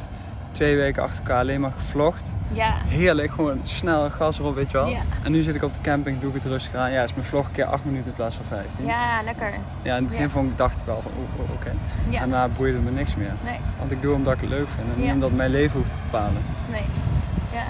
[0.55, 2.23] twee weken achter elkaar alleen maar gevlogd.
[2.53, 4.87] Ja, Heerlijk, gewoon snel gas erop, weet je wel.
[4.89, 4.99] Ja.
[5.23, 6.93] En nu zit ik op de camping, doe ik het rustig aan.
[6.93, 8.87] Ja, is mijn vlog een keer 8 minuten in plaats van 15.
[8.87, 9.51] ja lekker.
[9.83, 10.29] Ja, in het begin Ja.
[10.31, 11.13] vond ik, dacht ik wel van,
[11.55, 11.73] oké.
[12.09, 12.21] Ja.
[12.21, 13.33] En daarna boeide me niks meer.
[13.45, 13.59] Nee.
[13.79, 15.91] Want ik doe het omdat ik het leuk vind en niet omdat mijn leven hoeft
[15.91, 16.43] te bepalen.
[16.71, 16.85] Nee.
[17.53, 17.65] Ja,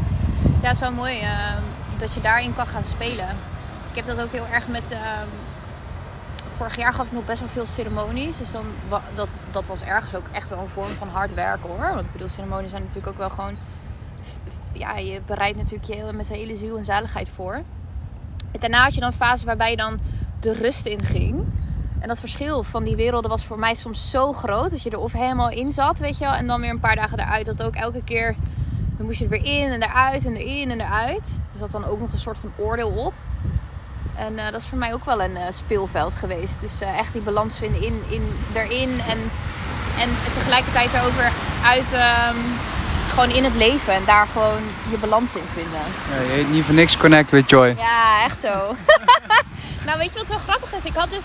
[0.62, 1.62] ja het is wel mooi ehm,
[1.96, 3.28] dat je daarin kan gaan spelen.
[3.90, 4.90] Ik heb dat ook heel erg met...
[4.90, 5.28] ehm,
[6.56, 8.36] vorig jaar gaf ik nog best wel veel ceremonies.
[8.36, 8.64] Dus dan,
[9.14, 11.94] dat, dat was ergens ook echt wel een vorm van hard werken hoor.
[11.94, 13.56] Want ik bedoel, ceremonies zijn natuurlijk ook wel gewoon...
[14.72, 17.54] Ja, je bereidt natuurlijk je met zijn hele ziel en zaligheid voor.
[18.52, 20.00] En daarna had je dan een fase waarbij je dan
[20.40, 21.44] de rust in ging.
[22.00, 24.70] En dat verschil van die werelden was voor mij soms zo groot.
[24.70, 26.34] Dat je er of helemaal in zat, weet je wel.
[26.34, 27.46] En dan weer een paar dagen eruit.
[27.46, 28.36] Dat ook elke keer...
[28.96, 31.38] Dan moest je er weer in en eruit en erin en eruit.
[31.52, 33.12] Er zat dan ook nog een soort van oordeel op.
[34.16, 36.60] En eh, dat is voor mij ook wel een eh, speelveld geweest.
[36.60, 39.00] Dus eh, echt die balans vinden in, in, erin.
[39.08, 39.18] En,
[39.98, 41.32] en tegelijkertijd er ook weer
[41.64, 41.92] uit...
[41.92, 42.36] ehm,
[43.08, 43.94] gewoon in het leven.
[43.94, 45.80] En daar gewoon je balans in vinden.
[46.10, 47.74] Ja, je heet niet voor niks Connect with Joy.
[47.78, 48.76] Ja, echt zo.
[49.86, 50.84] nou, weet je wat wel grappig is?
[50.84, 51.24] Ik had dus...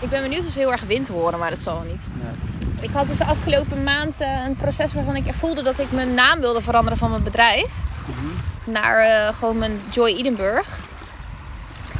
[0.00, 2.06] ik ben benieuwd of ze heel erg wind horen, maar dat zal wel niet.
[2.12, 2.54] Nee.
[2.80, 6.40] Ik had dus de afgelopen maand een proces waarvan ik voelde dat ik mijn naam
[6.40, 7.72] wilde veranderen van mijn bedrijf.
[8.64, 10.68] Naar eh, gewoon mijn Joy Edinburgh.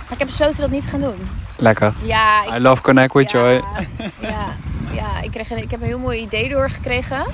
[0.07, 1.29] Maar ik heb besloten dat niet te gaan doen.
[1.57, 1.95] Lekker.
[2.03, 3.63] Ja, ik I love connect with ja, joy.
[4.21, 4.47] Ja,
[4.93, 7.25] ja ik, kreeg een, ik heb een heel mooi idee doorgekregen.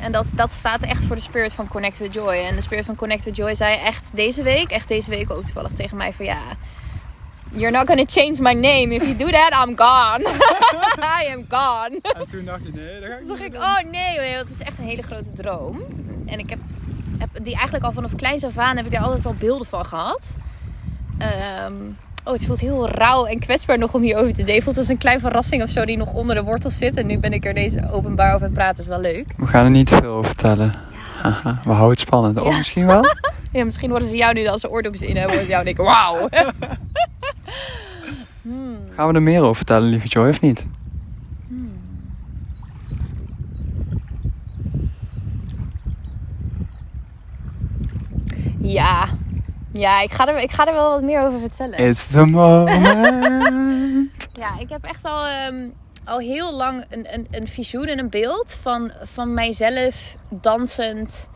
[0.00, 2.34] En dat, dat staat echt voor de spirit van Connect with Joy.
[2.34, 5.42] En de spirit van Connect with Joy zei echt deze week, echt deze week ook
[5.42, 6.38] toevallig tegen mij van ja...
[7.52, 8.94] You're not gonna change my name.
[8.94, 10.20] If you do that, I'm gone.
[11.20, 11.98] I am gone.
[12.02, 14.60] En toen dacht je, nee, dat ga ik Toen dacht ik, oh nee, want het
[14.60, 15.82] is echt een hele grote droom.
[16.26, 16.58] En ik heb,
[17.18, 19.86] heb die eigenlijk al vanaf kleins af aan heb ik daar altijd al beelden van
[19.86, 20.36] gehad.
[21.20, 21.74] Ehm,
[22.24, 24.54] oh, het voelt heel rauw en kwetsbaar nog om hierover te delen.
[24.54, 26.96] Het voelt als een klein verrassing of zo die nog onder de wortels zit.
[26.96, 28.82] En nu ben ik er deze openbaar over het praten.
[28.82, 29.26] is wel leuk.
[29.36, 30.74] We gaan er niet te veel over vertellen.
[31.22, 32.38] Haha, we houden het spannend.
[32.40, 32.56] Oh, Ja.
[32.56, 33.04] misschien wel?
[33.52, 35.32] Ja, misschien worden ze jou nu als ze oordopjes in hebben.
[35.34, 36.28] Worden jou denken, wauw.
[38.42, 38.76] Hmm.
[38.94, 40.66] Gaan we er meer over vertellen, lieve Joy, of niet?
[48.60, 49.08] Ja.
[49.72, 51.78] Ja, ik ga, er, ik ga er wel wat meer over vertellen.
[51.78, 54.10] It's the moment.
[54.32, 55.70] Ja, ik heb echt al, ehm,
[56.04, 61.28] al heel lang een, een, een visioen en een beeld van, van mijzelf dansend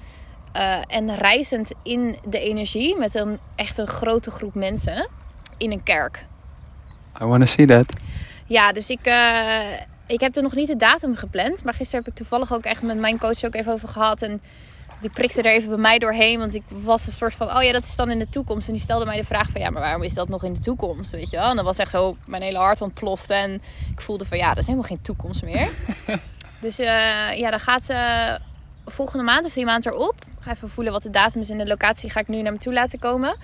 [0.53, 5.09] eh, en reizend in de energie met een echt een grote groep mensen
[5.57, 6.25] in een kerk.
[7.23, 7.93] I wanna see that.
[8.47, 9.61] Ja, dus ik, eh,
[10.07, 12.83] ik heb er nog niet de datum gepland, maar gisteren heb ik toevallig ook echt
[12.83, 14.43] met mijn coach ook even over gehad en
[15.01, 17.73] die prikte er even bij mij doorheen, want ik was een soort van, oh ja,
[17.73, 18.67] dat is dan in de toekomst.
[18.67, 20.61] En die stelde mij de vraag van, ja, maar waarom is dat nog in de
[20.61, 21.51] toekomst, weet je wel?
[21.51, 24.59] En dan was echt zo, mijn hele hart ontplofte en ik voelde van, ja, dat
[24.59, 25.69] is helemaal geen toekomst meer.
[26.61, 28.39] dus eh, ja, dan gaat ze
[28.87, 30.15] volgende maand of die maand erop.
[30.39, 32.53] Ik ga even voelen wat de datum is en de locatie ga ik nu naar
[32.53, 33.37] me toe laten komen.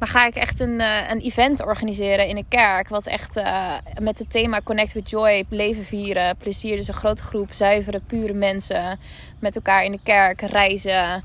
[0.00, 2.88] Maar ga ik echt een, eh, een event organiseren in een kerk.
[2.88, 6.76] Wat echt eh, met het thema Connect with Joy, leven vieren, plezier.
[6.76, 8.98] Dus een grote groep zuivere, pure mensen
[9.38, 11.22] met elkaar in de kerk reizen eh,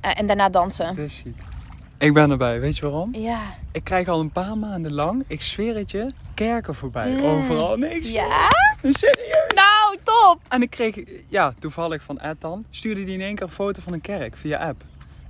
[0.00, 0.96] en daarna dansen.
[0.96, 1.36] Dat is ziek.
[1.98, 3.14] Ik ben erbij, weet je waarom?
[3.14, 3.40] Ja.
[3.72, 7.10] Ik krijg al een paar maanden lang, ik zweer het je, kerken voorbij.
[7.10, 7.24] Mm.
[7.24, 8.08] Overal, niks.
[8.08, 8.48] Ja?
[8.82, 9.52] Serieus?
[9.54, 10.40] Nou, top!
[10.48, 10.96] En ik kreeg,
[11.28, 14.36] ja, toevallig van Ed dan, stuurde die in één keer een foto van een kerk
[14.36, 14.84] via app.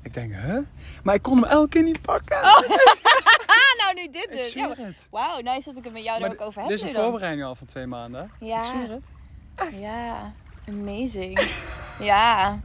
[0.04, 0.58] Ik denk, huh?
[1.02, 2.36] Maar ik kon hem elke keer niet pakken.
[2.42, 2.60] Ah,
[3.80, 4.52] nou nu dit ik dus.
[4.52, 4.74] Ja.
[5.10, 6.94] Wauw, nice dat ik het met jou er Maar ook over heb dit is een
[6.94, 8.30] voorbereiding al van twee maanden.
[8.38, 8.46] hè?
[8.46, 8.58] Ja.
[8.58, 9.74] Ik zweer het.
[9.80, 10.32] Ja,
[10.68, 11.40] amazing.
[12.10, 12.58] ja,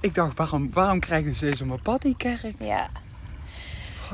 [0.00, 2.54] Ik dacht, waarom, waarom krijgen ze deze op mijn pad, die kerk?
[2.58, 2.88] ja.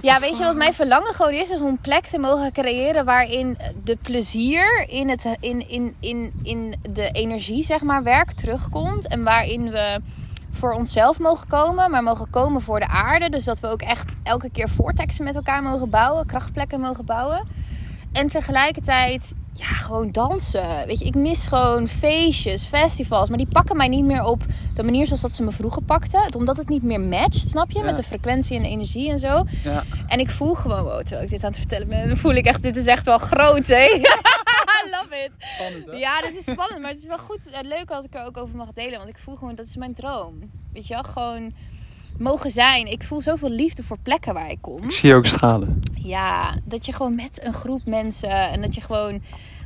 [0.03, 1.51] Ja, weet je wat mijn verlangen gewoon is?
[1.51, 6.33] Is om een plek te mogen creëren waarin de plezier in, het, in, in, in,
[6.43, 9.09] in de energie, zeg maar, werk terugkomt.
[9.09, 10.01] En waarin we
[10.57, 13.29] voor onszelf mogen komen, maar mogen komen voor de aarde.
[13.29, 17.47] Dus dat we ook echt elke keer vortexen met elkaar mogen bouwen, krachtplekken mogen bouwen.
[18.13, 20.87] En tegelijkertijd, ja, gewoon dansen.
[20.87, 23.29] Weet je, ik mis gewoon feestjes, festivals.
[23.29, 26.35] Maar die pakken mij niet meer op de manier zoals dat ze me vroeger pakten.
[26.37, 27.79] Omdat het niet meer matcht, snap je?
[27.79, 27.85] Ja.
[27.85, 29.45] Met de frequentie en de energie en zo.
[29.65, 29.83] Ja.
[30.07, 32.63] En ik voel gewoon, wow, terwijl ik dit aan het vertellen ben, voel ik echt,
[32.63, 33.87] dit is echt wel groot, hè?
[35.07, 35.31] I love it.
[35.39, 35.93] Spannend, hè?
[35.93, 38.37] Ja, dit is spannend, maar het is wel goed en leuk dat ik er ook
[38.37, 38.97] over mag delen.
[38.97, 40.39] Want ik voel gewoon, dat is mijn droom.
[40.73, 41.53] Weet je wel, gewoon
[42.19, 42.87] mogen zijn.
[42.87, 44.83] Ik voel zoveel liefde voor plekken waar ik kom.
[44.83, 45.81] Ik zie je ook stralen.
[45.95, 49.23] Ja, dat je gewoon met een groep mensen en dat je gewoon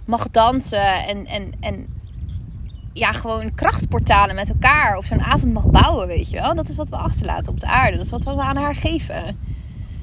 [0.06, 2.00] mag dansen en, en, en
[2.92, 6.54] ja, gewoon krachtportalen met elkaar op zo'n avond mag bouwen, weet je wel.
[6.54, 7.96] Dat is wat we achterlaten op de aarde.
[7.96, 9.38] Dat is wat we aan haar geven.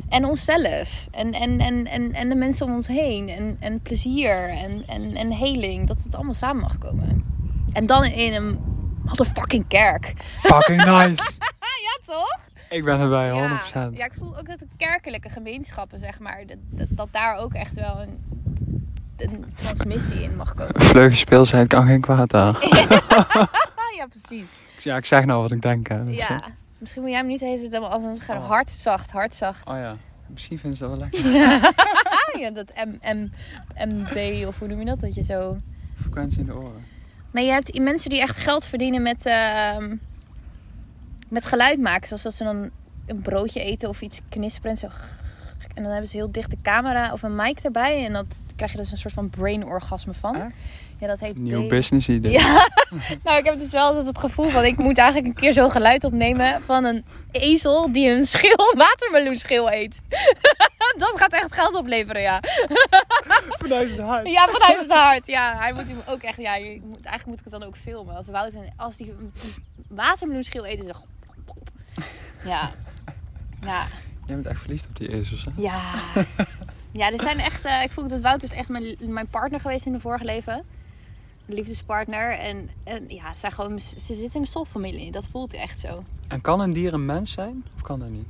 [0.09, 1.07] En onszelf.
[1.11, 3.29] En, en, en, en, en de mensen om ons heen.
[3.29, 5.87] En, en plezier en, en, en heling.
[5.87, 7.23] Dat het allemaal samen mag komen.
[7.73, 8.59] En dan in een
[9.03, 10.13] motherfucking kerk.
[10.33, 11.23] Fucking nice.
[11.87, 12.39] Ja, toch?
[12.69, 13.73] ik ben erbij, 100%.
[13.73, 17.37] Ja, ja, ik voel ook dat de kerkelijke gemeenschappen, zeg maar, dat, dat, dat daar
[17.37, 18.19] ook echt wel een,
[19.17, 20.81] een transmissie in mag komen.
[20.81, 22.55] Vleugelspeelsheid kan geen kwaad daar.
[23.97, 24.57] Ja, precies.
[24.77, 25.87] Ja, ik zeg nou wat ik denk.
[25.87, 26.39] Hè, dus, Ja.
[26.77, 28.47] Misschien moet jij hem niet eens als een Oh.
[28.47, 29.67] hartzacht, hartzacht.
[29.67, 31.75] Oh ja, misschien vinden ze dat wel lekker.
[32.41, 33.29] Ja, dat M, M,
[33.75, 34.99] MB of hoe noem je dat?
[34.99, 35.57] Dat je zo...
[36.01, 36.85] Frequentie in de oren.
[37.31, 39.95] Nee, je hebt mensen die echt geld verdienen met, ehm,
[41.29, 42.07] met geluid maken.
[42.07, 42.69] Zoals dat ze dan
[43.05, 44.87] een broodje eten of iets knisperen en zo.
[45.73, 48.05] En dan hebben ze heel dicht de camera of een mic erbij.
[48.05, 50.35] En dat krijg je dus een soort van brain orgasme van.
[50.35, 50.45] Huh?
[50.99, 51.37] Ja, dat heet...
[51.37, 52.31] Nieuw business idee.
[52.31, 52.67] Ja,
[53.23, 55.71] nou ik heb dus wel altijd het gevoel van ik moet eigenlijk een keer zo'n
[55.71, 60.01] geluid opnemen van een ezel die een schil, watermeloenschil eet.
[60.97, 62.39] Dat gaat echt geld opleveren, ja.
[63.47, 64.27] Vanuit het hart.
[64.27, 65.27] Ja, vanuit het hart.
[65.27, 67.77] Ja, hij moet hem ook echt, ja, je moet, eigenlijk moet ik het dan ook
[67.77, 68.15] filmen.
[68.15, 69.13] Als, Wout, als die
[69.89, 70.97] watermeloenschil eet, is het
[72.43, 72.71] Ja.
[73.61, 73.87] Ja.
[74.27, 75.51] Jij bent echt verliefd op die ezels, hè?
[75.55, 75.81] Ja.
[76.91, 79.85] Ja, er zijn echt, eh, ik voel dat Wout is echt mijn, mijn partner geweest
[79.85, 80.63] in de vorige leven.
[81.45, 82.31] Liefdespartner.
[82.31, 85.11] En, en ja, het zijn gewoon, ze zitten in mijn soulfamilie.
[85.11, 86.03] Dat voelt echt zo.
[86.27, 87.63] En kan een dier een mens zijn?
[87.75, 88.27] Of kan dat niet?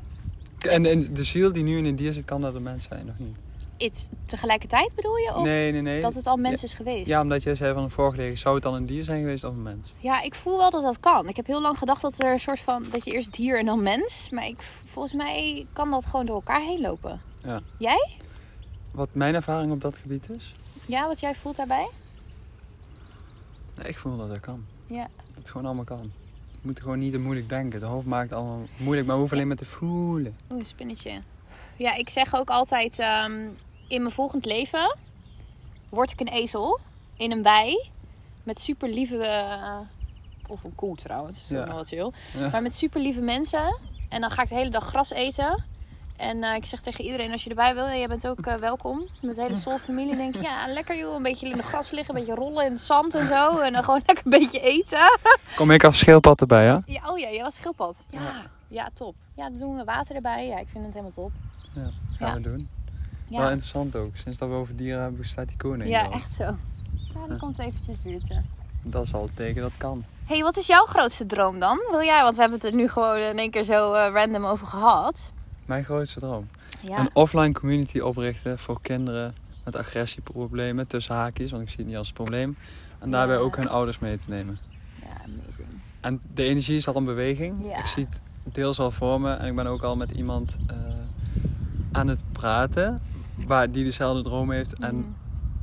[0.60, 3.06] En, en de ziel die nu in een dier zit, kan dat een mens zijn,
[3.06, 3.36] nog niet?
[3.78, 5.36] Iets tegelijkertijd bedoel je?
[5.36, 6.02] Of nee, nee, nee.
[6.02, 7.08] dat het al mens is geweest?
[7.08, 9.54] Ja, omdat jij zei van vorige leger, zou het dan een dier zijn geweest of
[9.54, 9.92] een mens?
[10.00, 11.28] Ja, ik voel wel dat dat kan.
[11.28, 13.66] Ik heb heel lang gedacht dat er een soort van dat je eerst dier en
[13.66, 14.30] dan mens.
[14.30, 17.22] Maar ik, volgens mij kan dat gewoon door elkaar heen lopen.
[17.44, 17.62] Ja.
[17.78, 18.10] Jij?
[18.92, 20.56] Wat mijn ervaring op dat gebied is?
[20.86, 21.88] Ja, wat jij voelt daarbij?
[23.78, 24.66] Nee, ik voel dat dat kan.
[24.88, 25.08] Ja.
[25.28, 26.12] Dat het gewoon allemaal kan.
[26.52, 27.80] Je moet gewoon niet te moeilijk denken.
[27.80, 30.36] De hoofd maakt het allemaal moeilijk, maar we hoeven alleen maar te voelen.
[30.50, 31.22] Oeh, een spinnetje.
[31.78, 33.50] Ja, ik zeg ook altijd: ehm,
[33.88, 34.96] in mijn volgend leven
[35.90, 36.80] word ik een ezel
[37.18, 37.90] in een wei
[38.44, 39.18] met super lieve.
[39.26, 39.78] eh,
[40.50, 41.66] of een koe trouwens, dat is Ja.
[41.66, 42.12] nog wat chill.
[42.38, 42.50] Ja.
[42.50, 43.78] Maar met super lieve mensen.
[44.10, 45.64] En dan ga ik de hele dag gras eten.
[46.18, 49.08] En eh, ik zeg tegen iedereen als je erbij wil, jij bent ook eh, welkom.
[49.22, 51.16] Met de hele Soul-familie denk ik, ja, lekker joh.
[51.16, 53.58] Een beetje in de gras liggen, een beetje rollen in het zand en zo.
[53.60, 55.20] En dan gewoon lekker een beetje eten.
[55.56, 56.82] Kom ik als schildpad erbij, ja?
[56.86, 58.04] Ja, oh ja, jij was schildpad.
[58.10, 58.46] Ja, Ja.
[58.68, 59.16] ja, top.
[59.36, 60.48] Ja, dan doen we water erbij.
[60.48, 61.32] Ja, ik vind het helemaal top.
[61.76, 61.90] Ja,
[62.26, 62.68] gaan we doen.
[63.30, 64.16] Wel Ja, interessant ook.
[64.18, 66.12] Sinds dat we over dieren hebben, staat die koning ja wel.
[66.12, 66.44] echt zo.
[67.14, 68.46] Ja, die komt eventjes buurten.
[68.84, 70.04] Dat is al het teken dat kan.
[70.26, 71.80] hey, wat is jouw grootste droom dan?
[71.90, 74.46] Wil jij, want we hebben het er nu gewoon in één keer zo eh, random
[74.46, 75.32] over gehad.
[75.66, 76.48] Mijn grootste droom.
[76.82, 81.88] Ja, Een offline community oprichten voor kinderen met agressieproblemen tussen haakjes, want ik zie het
[81.88, 82.58] niet als een probleem.
[83.00, 83.42] En daarbij Ja.
[83.42, 84.58] ook hun ouders mee te nemen.
[85.02, 85.68] ja amazing.
[86.02, 87.66] En de energie is al in beweging.
[87.70, 87.78] Ja.
[87.80, 88.22] Ik zie het
[88.54, 89.34] deels al voor me.
[89.34, 90.78] En ik ben ook al met iemand eh,
[91.92, 92.98] aan het praten
[93.46, 94.80] waar die dezelfde droom heeft.
[94.80, 95.08] En Mhm.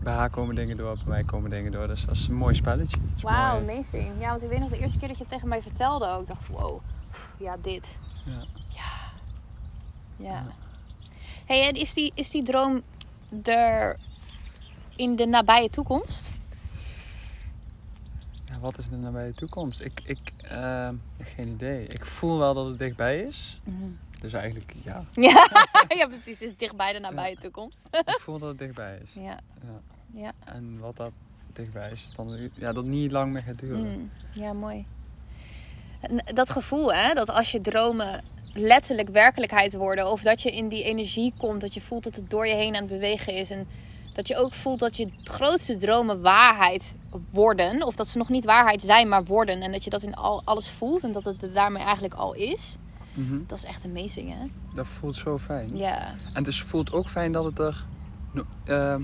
[0.02, 1.87] bij haar komen dingen door, bij mij komen dingen door.
[1.87, 2.96] Dus dat is een mooi spelletje.
[3.20, 4.10] Wauw, amazing.
[4.20, 6.20] Ja, want ik weet nog de eerste keer dat je het tegen mij vertelde ook.
[6.20, 6.80] Ik dacht, wow,
[7.38, 7.98] ja, dit.
[8.24, 8.44] Ja.
[8.68, 9.12] Ja.
[10.16, 10.46] Ja.
[11.46, 12.82] hey, en is die, is die droom
[13.42, 13.96] er
[14.96, 16.32] in de nabije toekomst?
[18.44, 19.80] Ja, wat is de nabije toekomst?
[19.80, 20.88] Ik, ik eh,
[21.22, 21.87] geen idee.
[21.87, 23.60] Ik voel wel dat het dichtbij is.
[24.24, 25.04] Dus eigenlijk, ja.
[25.28, 25.48] Ja,
[25.98, 26.40] ja precies.
[26.40, 27.88] Het is dichtbij de nabije toekomst.
[27.90, 29.10] Ik voel dat het dichtbij is.
[29.14, 29.80] Ja, Ja.
[30.12, 30.32] ja.
[30.44, 31.12] En wat dat
[31.52, 33.98] dichtbij is, is dan ja, dat niet lang meer gaat duren.
[33.98, 34.87] Mm, ja, mooi.
[36.24, 40.84] Dat gevoel, hè, dat als je dromen letterlijk werkelijkheid worden, of dat je in die
[40.84, 43.66] energie komt, dat je voelt dat het door je heen aan het bewegen is, en
[44.12, 46.94] dat je ook voelt dat je grootste dromen waarheid
[47.30, 50.14] worden, of dat ze nog niet waarheid zijn, maar worden, en dat je dat in
[50.14, 52.76] al, alles voelt en dat het daarmee eigenlijk al is,
[53.14, 53.37] Mhm.
[53.46, 54.46] dat is echt amazing, hè?
[54.74, 55.77] Dat voelt zo fijn.
[55.77, 57.85] Ja, En het voelt ook fijn dat het er...
[58.64, 58.98] ja,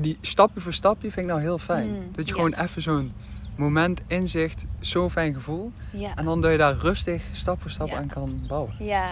[0.00, 1.88] die stapje voor stapje vind ik nou heel fijn.
[1.90, 3.12] Mm, dat je gewoon even zo'n
[3.56, 5.72] moment, inzicht, zo'n fijn gevoel.
[5.90, 6.14] ja.
[6.14, 7.96] En dan dat je daar rustig stap voor stap Ja.
[7.96, 8.74] aan kan bouwen.
[8.78, 9.10] Ja,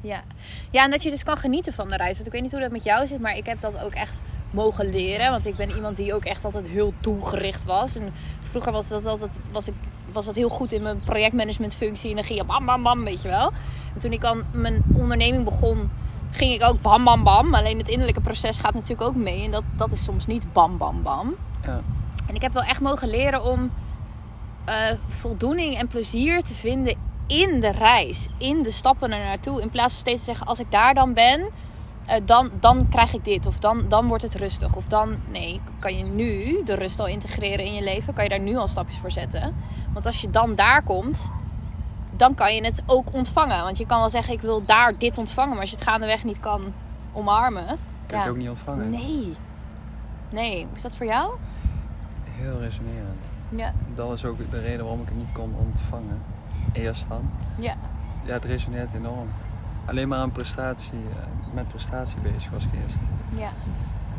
[0.00, 0.22] ja.
[0.70, 2.14] Ja, en dat je dus kan genieten van de reis.
[2.14, 4.22] Want ik weet niet hoe dat met jou zit, maar ik heb dat ook echt
[4.50, 5.30] mogen leren.
[5.30, 7.94] Want ik ben iemand die ook echt altijd heel doelgericht was.
[7.96, 9.74] En vroeger was dat altijd was ik,
[10.16, 12.10] was dat heel goed in mijn projectmanagementfunctie.
[12.10, 13.52] En dan ging je bam, bam, bam, weet je wel.
[13.94, 15.90] En toen ik aan mijn onderneming begon,
[16.30, 17.54] ging ik ook bam, bam, bam.
[17.54, 19.44] Alleen het innerlijke proces gaat natuurlijk ook mee.
[19.44, 21.34] En dat, dat is soms niet bam, bam, bam.
[21.62, 21.80] Ja.
[22.26, 23.70] En ik heb wel echt mogen leren om
[24.64, 24.76] eh,
[25.06, 26.94] voldoening en plezier te vinden
[27.26, 29.62] in de reis, in de stappen er naartoe.
[29.62, 31.48] In plaats van steeds te zeggen: als ik daar dan ben,
[32.24, 33.46] dan, dan krijg ik dit.
[33.46, 34.76] Of dan, dan wordt het rustig.
[34.76, 38.14] Of dan, nee, kan je nu de rust al integreren in je leven.
[38.14, 39.54] Kan je daar nu al stapjes voor zetten.
[39.92, 41.30] Want als je dan daar komt,
[42.16, 43.62] dan kan je het ook ontvangen.
[43.62, 45.50] Want je kan wel zeggen: ik wil daar dit ontvangen.
[45.50, 46.72] Maar als je het gaandeweg niet kan
[47.12, 47.66] omarmen.
[47.66, 47.76] Kan
[48.08, 48.16] ja.
[48.16, 48.90] je het ook niet ontvangen.
[48.90, 49.36] Nee.
[50.30, 51.34] Nee, hoe is dat voor jou?
[52.24, 53.32] Heel resonerend.
[53.48, 53.72] Ja.
[53.94, 56.22] Dat is ook de reden waarom ik het niet kon ontvangen.
[56.72, 57.30] Eerst dan.
[57.58, 57.74] Ja.
[58.24, 59.28] Ja, het resoneert enorm.
[59.86, 61.22] Alleen maar aan prestatie, eh,
[61.54, 62.98] met prestatie bezig was ik eerst.
[63.36, 63.48] Ja.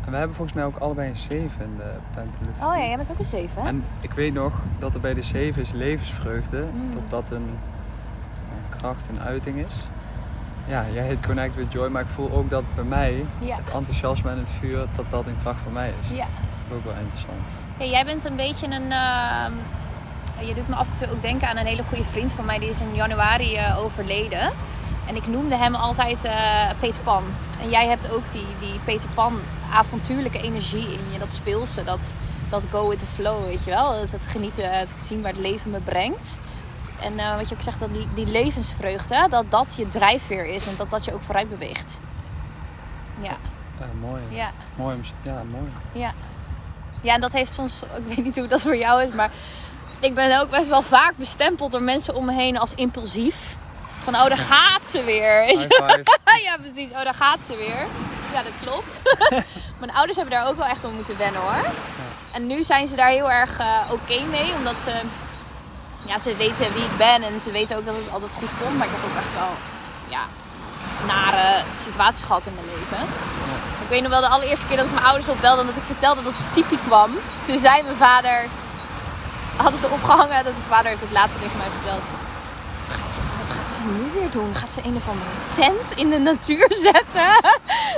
[0.05, 2.53] En we hebben volgens mij ook allebei een 7 in de pentelen.
[2.61, 3.67] Oh ja, jij bent ook een 7, hè?
[3.67, 6.65] En ik weet nog dat er bij de 7 is levensvreugde.
[6.73, 6.91] Mm.
[6.93, 7.41] Dat dat een,
[8.51, 9.73] een kracht, een uiting is.
[10.67, 13.55] Ja, jij heet Connect with Joy, maar ik voel ook dat bij mij Ja.
[13.55, 16.17] het enthousiasme en het vuur, dat dat een kracht voor mij is.
[16.17, 16.25] Ja.
[16.73, 17.37] Ook wel interessant.
[17.77, 18.91] Jij bent een beetje een.
[18.91, 19.51] ehm,
[20.47, 22.59] je doet me af en toe ook denken aan een hele goede vriend van mij.
[22.59, 24.51] Die is in januari eh, overleden.
[25.07, 27.23] En ik noemde hem altijd eh, Peter Pan.
[27.61, 29.39] En jij hebt ook die, die Peter Pan
[29.73, 31.19] avontuurlijke energie in je.
[31.19, 32.13] Dat speelse, dat,
[32.49, 33.93] dat go with the flow, weet je wel.
[33.93, 36.37] Het, het genieten, het zien waar het leven me brengt.
[37.01, 40.67] En eh, wat je ook zegt, dat die, die levensvreugde, dat dat je drijfveer is.
[40.67, 41.99] En dat dat je ook vooruit beweegt.
[43.19, 43.35] Ja,
[43.79, 44.21] Ja, mooi.
[44.29, 44.51] ja.
[44.75, 44.97] Mooi.
[45.21, 45.71] Ja, mooi.
[45.91, 46.13] Ja.
[47.01, 49.31] Ja, en dat heeft soms, ik weet niet hoe dat voor jou is, maar
[49.99, 53.55] ik ben ook best wel vaak bestempeld door mensen om me heen als impulsief.
[54.07, 55.45] Van, oh, daar gaat ze weer.
[56.47, 56.89] Ja, precies.
[56.91, 57.85] Oh, daar gaat ze weer.
[58.33, 59.01] Ja, dat klopt.
[59.81, 61.65] Mijn ouders hebben daar ook wel echt om moeten wennen hoor.
[62.31, 64.91] En nu zijn ze daar heel erg eh, oké mee, omdat ze,
[66.05, 68.77] ja, ze weten wie ik ben en ze weten ook dat het altijd goed komt.
[68.77, 69.51] Maar ik heb ook echt wel,
[70.07, 70.23] ja,
[71.07, 73.07] nare situaties gehad in mijn leven.
[73.83, 75.83] Ik weet nog wel de allereerste keer dat ik mijn ouders opbelde en dat ik
[75.83, 77.11] vertelde dat de typie kwam.
[77.45, 78.45] Toen zei mijn vader,
[79.55, 82.03] hadden ze opgehangen, dat mijn vader heeft het laatste tegen mij verteld.
[82.77, 83.19] Wat gaat,
[83.67, 84.55] gaat ze nu weer doen?
[84.55, 87.51] Gaat ze een of andere tent in de natuur zetten?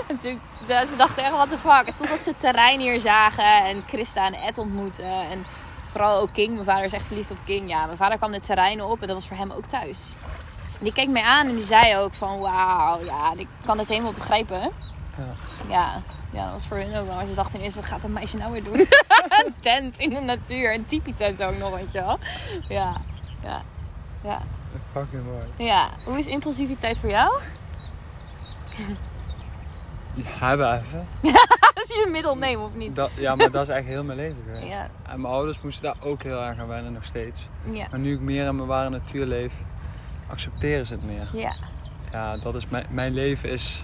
[0.07, 1.85] En toen, ze dachten echt, what the fuck.
[1.85, 5.29] En totdat ze het terrein hier zagen en Christa en Ed ontmoetten.
[5.29, 5.45] En
[5.89, 6.53] vooral ook King.
[6.53, 7.69] Mijn vader is echt verliefd op King.
[7.69, 10.13] Ja, mijn vader kwam het terrein op en dat was voor hem ook thuis.
[10.77, 13.89] En die keek mij aan en die zei ook van, wauw, ja, ik kan het
[13.89, 14.71] helemaal begrijpen.
[15.17, 15.33] Ja.
[15.67, 16.01] Ja,
[16.31, 17.15] ja, dat was voor hun ook wel.
[17.15, 18.79] Maar ze dachten ineens, wat gaat een meisje nou weer doen?
[19.45, 20.73] een tent in de natuur.
[20.73, 22.19] Een tipi tent ook nog, weet je wel.
[22.67, 22.91] Ja,
[23.43, 23.61] ja,
[24.23, 24.41] ja.
[24.91, 25.67] Fucking mooi.
[25.69, 27.39] Ja, hoe is impulsiviteit voor jou?
[30.23, 31.07] Hebben even.
[31.75, 32.95] Dat is je middelneem, of niet?
[32.95, 34.67] Dat, ja, maar dat is echt heel mijn leven geweest.
[34.67, 34.87] Ja.
[35.11, 37.47] En mijn ouders moesten daar ook heel erg aan wennen, nog steeds.
[37.71, 39.53] Ja, Maar nu ik meer in mijn ware natuur leef,
[40.27, 41.29] accepteren ze het meer.
[41.33, 41.55] ja,
[42.05, 43.83] Ja, dat is mijn, mijn leven is...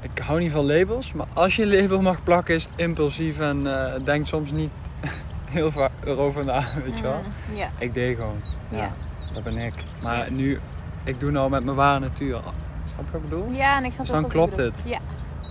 [0.00, 3.38] Ik hou niet van labels, maar als je een label mag plakken is het impulsief
[3.40, 4.70] en eh denk soms niet
[5.50, 7.20] heel vaak erover na, weet je wel.
[7.48, 8.40] Mm, ja, Ik deed gewoon.
[8.70, 8.92] Ja, Ja.
[9.42, 9.74] Dat ben ik.
[10.02, 10.60] Maar nu,
[11.04, 12.40] ik doe nou met mijn ware natuur.
[12.84, 13.50] Snap je wat ik bedoel?
[13.52, 14.82] ja, en ik snap Dus dan wat klopt het.
[14.84, 14.98] Ja,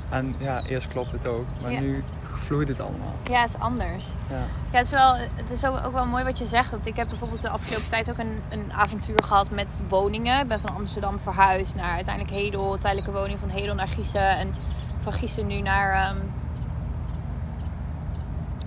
[0.09, 1.79] En ja, eerst klopt het ook, maar Ja.
[1.79, 2.03] nu
[2.35, 3.13] vloeit het allemaal.
[3.29, 4.13] ja, het is anders.
[4.29, 4.35] Ja.
[4.71, 6.71] Ja, het is, wel, het is ook, ook wel mooi wat je zegt.
[6.71, 10.39] Want ik heb bijvoorbeeld de afgelopen tijd ook een, een avontuur gehad met woningen.
[10.41, 12.77] Ik ben van Amsterdam verhuisd naar uiteindelijk Hedel.
[12.77, 14.37] Tijdelijke woning van Hedel naar Giezen.
[14.37, 14.55] En
[14.97, 15.91] van Giezen nu naar...
[16.09, 16.17] ehm,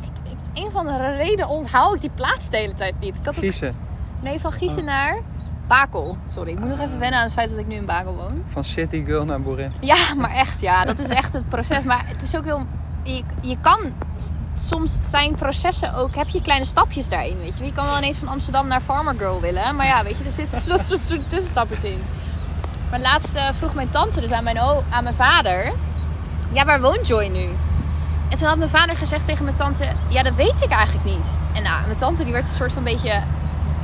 [0.03, 3.17] ik, ik, een of andere reden onthoud ik die plaats de hele tijd niet.
[3.17, 3.75] Ik had Giezen,
[4.23, 5.19] nee, van Giezen naar
[5.67, 6.17] Bakel.
[6.27, 8.43] Sorry, ik moet nog even wennen aan het feit dat ik nu in Bakel woon.
[8.47, 9.73] van city girl naar boerin.
[9.81, 10.83] Ja, maar echt ja.
[10.83, 11.83] Dat is echt het proces.
[11.85, 12.67] Maar het is ook heel...
[13.03, 13.79] Je, je kan...
[14.55, 16.15] Soms zijn processen ook...
[16.15, 17.65] Heb je kleine stapjes daarin, weet je.
[17.65, 19.77] Je kan wel ineens van Amsterdam naar Farmer Girl willen.
[19.77, 22.03] Maar ja, weet je, er zitten soort, soort tussenstapjes in.
[22.91, 25.73] Maar laatst eh, vroeg mijn tante dus aan mijn, o- aan mijn vader...
[26.53, 27.49] Ja, waar woont Joy nu?
[28.29, 29.87] En toen had mijn vader gezegd tegen mijn tante...
[30.09, 31.37] Ja, dat weet ik eigenlijk niet.
[31.55, 33.23] En nou, mijn tante die werd een soort van beetje...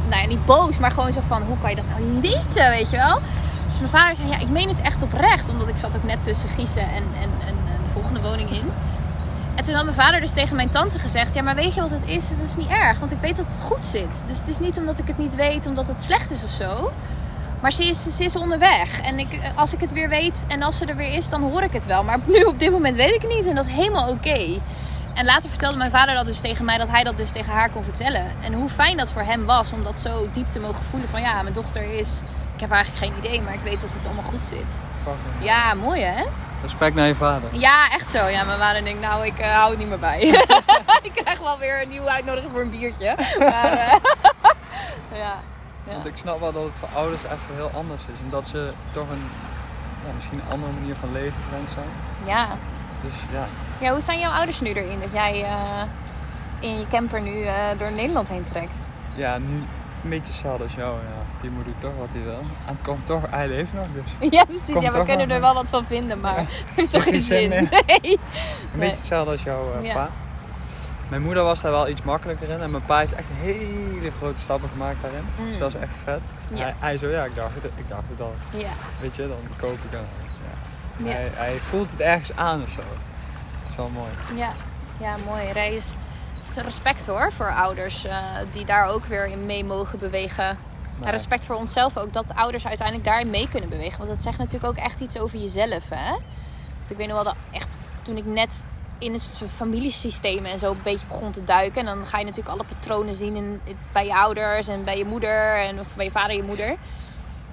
[0.09, 1.43] Nou ja, niet boos, maar gewoon zo van...
[1.43, 3.19] Hoe kan je dat nou weten, weet je wel?
[3.69, 5.49] Dus mijn vader zei, ja, ik meen het echt oprecht.
[5.49, 8.71] Omdat ik zat ook net tussen Giezen en, en, en, en de volgende woning in.
[9.55, 11.35] En toen had mijn vader dus tegen mijn tante gezegd...
[11.35, 12.29] Ja, maar weet je wat het is?
[12.29, 14.23] Het is niet erg, want ik weet dat het goed zit.
[14.27, 16.93] Dus het is niet omdat ik het niet weet, omdat het slecht is of zo.
[17.61, 19.01] Maar ze is, ze is onderweg.
[19.01, 21.63] En ik, als ik het weer weet en als ze er weer is, dan hoor
[21.63, 22.05] ik het wel.
[22.05, 23.47] Maar nu op dit moment weet ik het niet.
[23.47, 24.59] En dat is helemaal oké.
[25.17, 27.71] En later vertelde mijn vader dat dus tegen mij, dat hij dat dus tegen haar
[27.71, 28.33] kon vertellen.
[28.43, 31.09] En hoe fijn dat voor hem was om dat zo diep te mogen voelen.
[31.09, 32.21] Van ja, mijn dochter is...
[32.55, 34.81] Ik heb eigenlijk geen idee, maar ik weet dat het allemaal goed zit.
[35.39, 36.25] Ja, mooi hè?
[36.63, 37.49] Respect naar je vader.
[37.53, 38.27] Ja, echt zo.
[38.27, 40.21] Ja, mijn vader denkt, nou, ik eh, hou het niet meer bij.
[41.09, 43.15] ik krijg wel weer een nieuwe uitnodiging voor een biertje.
[43.39, 43.97] Maar eh,
[45.23, 45.35] ja.
[45.85, 45.93] ja.
[45.93, 48.21] Want ik snap wel dat het voor ouders even heel anders is.
[48.23, 49.31] Omdat ze toch een,
[50.07, 51.89] ja, misschien een andere manier van leven gewend zijn.
[52.25, 52.49] Ja.
[53.03, 53.47] Dus ja,
[53.81, 55.01] ja, hoe zijn jouw ouders nu erin?
[55.01, 55.83] Dat jij eh,
[56.61, 58.75] in je camper nu eh, door Nederland heen trekt.
[59.15, 59.63] ja nu
[60.03, 60.93] een beetje hetzelfde als jou.
[60.95, 61.41] Ja.
[61.41, 62.39] Timo doet toch wat hij wil.
[62.67, 64.31] En het komt toch, hij leeft nog dus.
[64.39, 64.73] Ja, precies.
[64.73, 66.41] Komt ja, we kunnen er wel wat van vinden, maar Ja.
[66.49, 67.51] het heeft toch geen zin?
[67.51, 67.69] Nee.
[68.03, 68.19] Een
[68.79, 69.95] beetje hetzelfde als jouw eh, Ja.
[69.95, 70.11] pa.
[71.09, 72.61] Mijn moeder was daar wel iets makkelijker in.
[72.61, 75.25] En mijn pa heeft echt hele grote stappen gemaakt daarin.
[75.39, 75.49] Mm.
[75.49, 76.21] Dus dat is echt vet.
[76.49, 76.63] Ja.
[76.63, 78.35] Hij, hij zo, ja, ik dacht, ik dacht het al.
[78.51, 78.69] Ja.
[79.01, 79.99] Weet je, dan koop ik.
[80.97, 81.11] Ja.
[81.11, 82.77] Hij, hij voelt het ergens aan of zo.
[82.77, 84.11] Dat is wel mooi.
[84.35, 84.53] Ja,
[85.01, 85.53] ja mooi.
[85.53, 85.93] Rij is,
[86.55, 88.19] respect hoor voor ouders eh,
[88.51, 90.59] die daar ook weer in mee mogen bewegen.
[90.99, 93.99] Maar En respect voor onszelf ook, dat ouders uiteindelijk daarin mee kunnen bewegen.
[93.99, 95.89] Want dat zegt natuurlijk ook echt iets over jezelf.
[95.89, 96.11] Hè?
[96.79, 98.65] Want ik weet nog wel dat echt toen ik net
[98.99, 101.87] in het familiesysteem en zo een beetje begon te duiken.
[101.87, 103.61] En dan ga je natuurlijk alle patronen zien in,
[103.93, 106.77] bij je ouders en bij je moeder en of bij je vader en je moeder.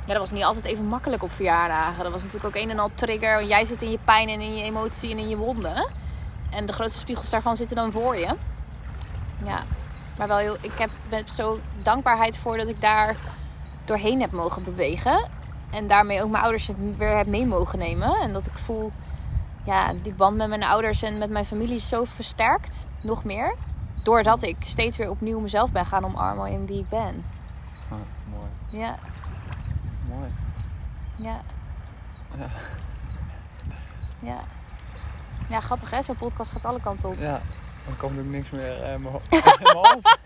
[0.06, 2.04] Ja, dat was niet altijd even makkelijk op verjaardagen.
[2.04, 3.36] Dat was natuurlijk ook een en al trigger.
[3.36, 5.92] Want jij zit in je pijn en in je emotie en in je wonden.
[6.50, 8.36] En de grootste spiegels daarvan zitten dan voor je.
[9.46, 9.63] Ja,
[10.18, 13.16] maar wel heel, ik heb, ben zo dankbaarheid voor dat ik daar
[13.86, 15.30] doorheen heb mogen bewegen.
[15.72, 18.15] En daarmee ook mijn ouders weer heb mee mogen nemen.
[18.15, 18.92] En dat ik voel,
[19.65, 22.88] ja, die band met mijn ouders en met mijn familie is zo versterkt.
[23.04, 23.56] Nog meer.
[24.04, 27.25] Doordat ik steeds weer opnieuw mezelf ben gaan omarmen in wie ik ben.
[27.90, 27.98] Ah,
[28.34, 28.48] mooi.
[28.71, 28.96] Ja,
[30.18, 30.32] Mooi.
[31.22, 31.42] ja.
[32.38, 32.46] Ja.
[34.20, 34.44] Ja.
[35.50, 36.02] Ja, grappig hè?
[36.02, 37.18] Zo'n podcast gaat alle kanten op.
[37.20, 37.42] Ja,
[37.88, 40.18] dan komt ook niks meer eh, in mijn in mijn hoofd.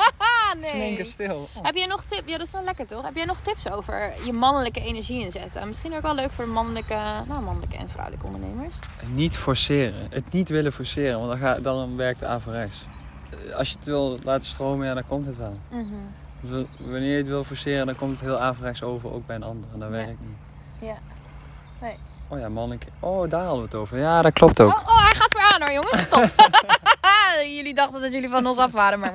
[0.96, 1.50] Keer stil.
[1.56, 1.64] Oh.
[1.64, 2.22] Heb jij nog tips?
[2.32, 3.04] Ja, dat is wel lekker toch?
[3.04, 5.68] Heb jij nog tips over je mannelijke energie inzetten?
[5.68, 6.94] Misschien ook wel leuk voor de mannelijke,
[7.28, 8.76] nou, mannelijke en vrouwelijke ondernemers.
[9.06, 10.08] Niet forceren.
[10.10, 12.86] Het niet willen forceren, want dan, ga, dan werkt het averechts.
[13.48, 15.58] Eh, Als je het wil laten stromen, ja, dan komt het wel.
[15.72, 15.86] Mhm.
[15.86, 16.27] W-
[16.86, 19.70] Wanneer je het wil forceren, dan komt het heel averechts over, ook bij een ander.
[19.74, 19.96] En dat Ja.
[19.96, 20.38] werkt niet.
[20.80, 20.96] Ja.
[21.82, 21.96] Nee.
[22.30, 22.86] Oh ja, manneke.
[23.00, 23.98] Oh, daar hadden we het over.
[23.98, 24.72] Ja, dat klopt ook.
[24.72, 26.02] Oh, oh, hij gaat weer aan hoor, jongens.
[26.02, 26.50] Stop.
[27.58, 29.14] jullie dachten dat jullie van ons af waren, maar...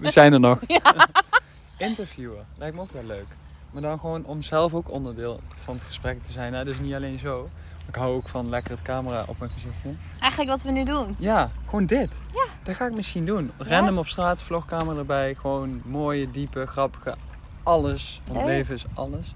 [0.00, 0.58] We zijn er nog.
[1.76, 2.46] Interviewen.
[2.58, 3.26] Lijkt me ook wel leuk.
[3.72, 6.54] Maar dan gewoon om zelf ook onderdeel van het gesprek te zijn.
[6.54, 6.64] Hè?
[6.64, 7.48] Dus niet alleen zo.
[7.88, 9.94] Ik hou ook van lekker het camera op mijn gezichtje.
[10.20, 11.16] Eigenlijk wat we nu doen.
[11.18, 12.14] Ja, gewoon dit.
[12.32, 12.44] Ja.
[12.62, 13.52] Dat ga ik misschien doen.
[13.58, 15.34] Random op straat, vlogcamera erbij.
[15.34, 17.16] Gewoon mooie, diepe, grappige,
[17.62, 18.20] alles.
[18.26, 18.48] Want Leuk.
[18.48, 19.32] leven is alles.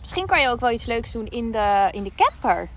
[0.00, 2.58] Misschien kan je ook wel iets leuks doen in de, in de camper.
[2.58, 2.68] En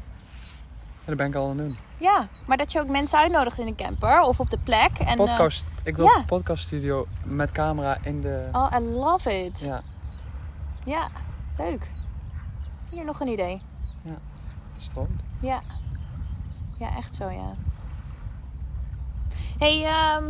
[1.06, 1.78] dat ben ik al aan het doen.
[1.98, 4.92] Ja, maar dat je ook mensen uitnodigt in de camper of op de plek.
[5.00, 5.66] En, eh, Podcast.
[5.84, 6.16] Ik wil ja.
[6.16, 8.50] een podcaststudio met camera in de...
[8.52, 9.60] oh, I love it.
[9.66, 9.82] Ja.
[10.86, 11.08] Ja,
[11.58, 11.90] leuk.
[12.92, 13.62] Hier nog een idee.
[15.40, 15.62] Ja.
[16.80, 17.56] Ja, echt zo, ja.
[19.58, 20.24] hey, ehm,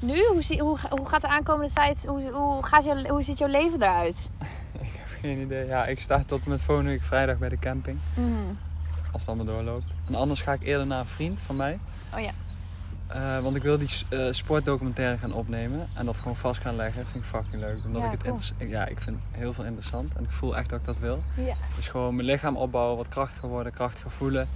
[0.00, 0.24] nu?
[0.32, 2.06] Hoe, zie, hoe, hoe gaat de aankomende tijd...
[2.06, 4.30] Hoe, hoe, gaat je, hoe ziet jouw leven eruit?
[5.20, 5.66] Geen idee.
[5.66, 7.98] Ja, ik sta tot en met volgende week vrijdag bij de camping.
[8.14, 8.58] Mm.
[9.12, 9.84] Als het allemaal doorloopt.
[10.06, 11.78] En anders ga ik eerder naar een vriend van mij.
[12.14, 12.30] Oh ja.
[13.08, 15.86] Eh, want ik wil die eh, sportdocumentaire gaan opnemen.
[15.94, 17.06] En dat gewoon vast gaan leggen.
[17.06, 17.78] Vind ik fucking leuk.
[17.86, 18.68] Omdat Ja, ik het cool.
[18.70, 20.14] ja, ik vind heel veel interessant.
[20.14, 21.18] En ik voel echt dat ik dat wil.
[21.36, 21.54] Ja.
[21.76, 24.48] Dus gewoon mijn lichaam opbouwen, wat krachtiger worden, krachtiger voelen.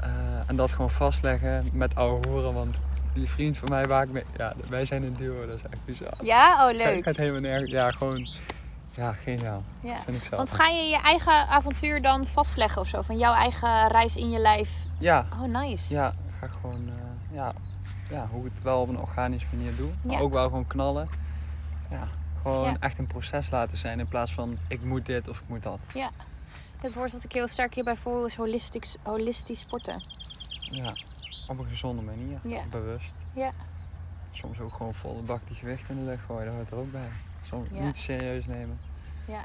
[0.00, 0.08] Eh,
[0.46, 2.54] en dat gewoon vastleggen met oude hoeren.
[2.54, 2.76] Want
[3.14, 4.24] die vriend van mij waar ik mee...
[4.36, 5.46] Ja, wij zijn een duo.
[5.46, 6.12] Dat is echt bizar.
[6.22, 6.64] Ja?
[6.66, 7.04] Oh, Ik leuk.
[7.04, 7.70] gaat helemaal nergens...
[7.70, 8.28] Ja, gewoon...
[8.94, 9.62] Ja, geniaal.
[9.82, 9.96] Ja.
[10.04, 10.36] Vind ik zelf.
[10.36, 13.02] Want ga je je eigen avontuur dan vastleggen of zo?
[13.02, 14.70] Van jouw eigen reis in je lijf?
[14.98, 15.94] Ja, Oh, nice.
[15.94, 16.90] Ja, ga gewoon,
[17.32, 17.52] ja,
[18.10, 19.90] ja, hoe ik het wel op een organische manier doe.
[20.02, 20.20] Maar Ja.
[20.22, 21.08] ook wel gewoon knallen.
[21.90, 22.08] Ja,
[22.42, 22.76] gewoon Ja.
[22.80, 25.78] echt een proces laten zijn in plaats van ik moet dit of ik moet dat.
[26.80, 30.02] Het woord wat ik heel sterk hierbij voel is holistisch, holistisch sporten.
[30.70, 30.94] Ja,
[31.48, 32.62] op een gezonde manier, Ja.
[32.70, 33.14] bewust.
[33.34, 33.50] Ja.
[34.32, 36.92] Soms ook gewoon volle bak die gewicht in de lucht gooien, dat hoort er ook
[36.92, 37.08] bij.
[37.42, 37.82] Soms Ja.
[37.84, 38.78] niet serieus nemen.
[39.26, 39.42] Ja.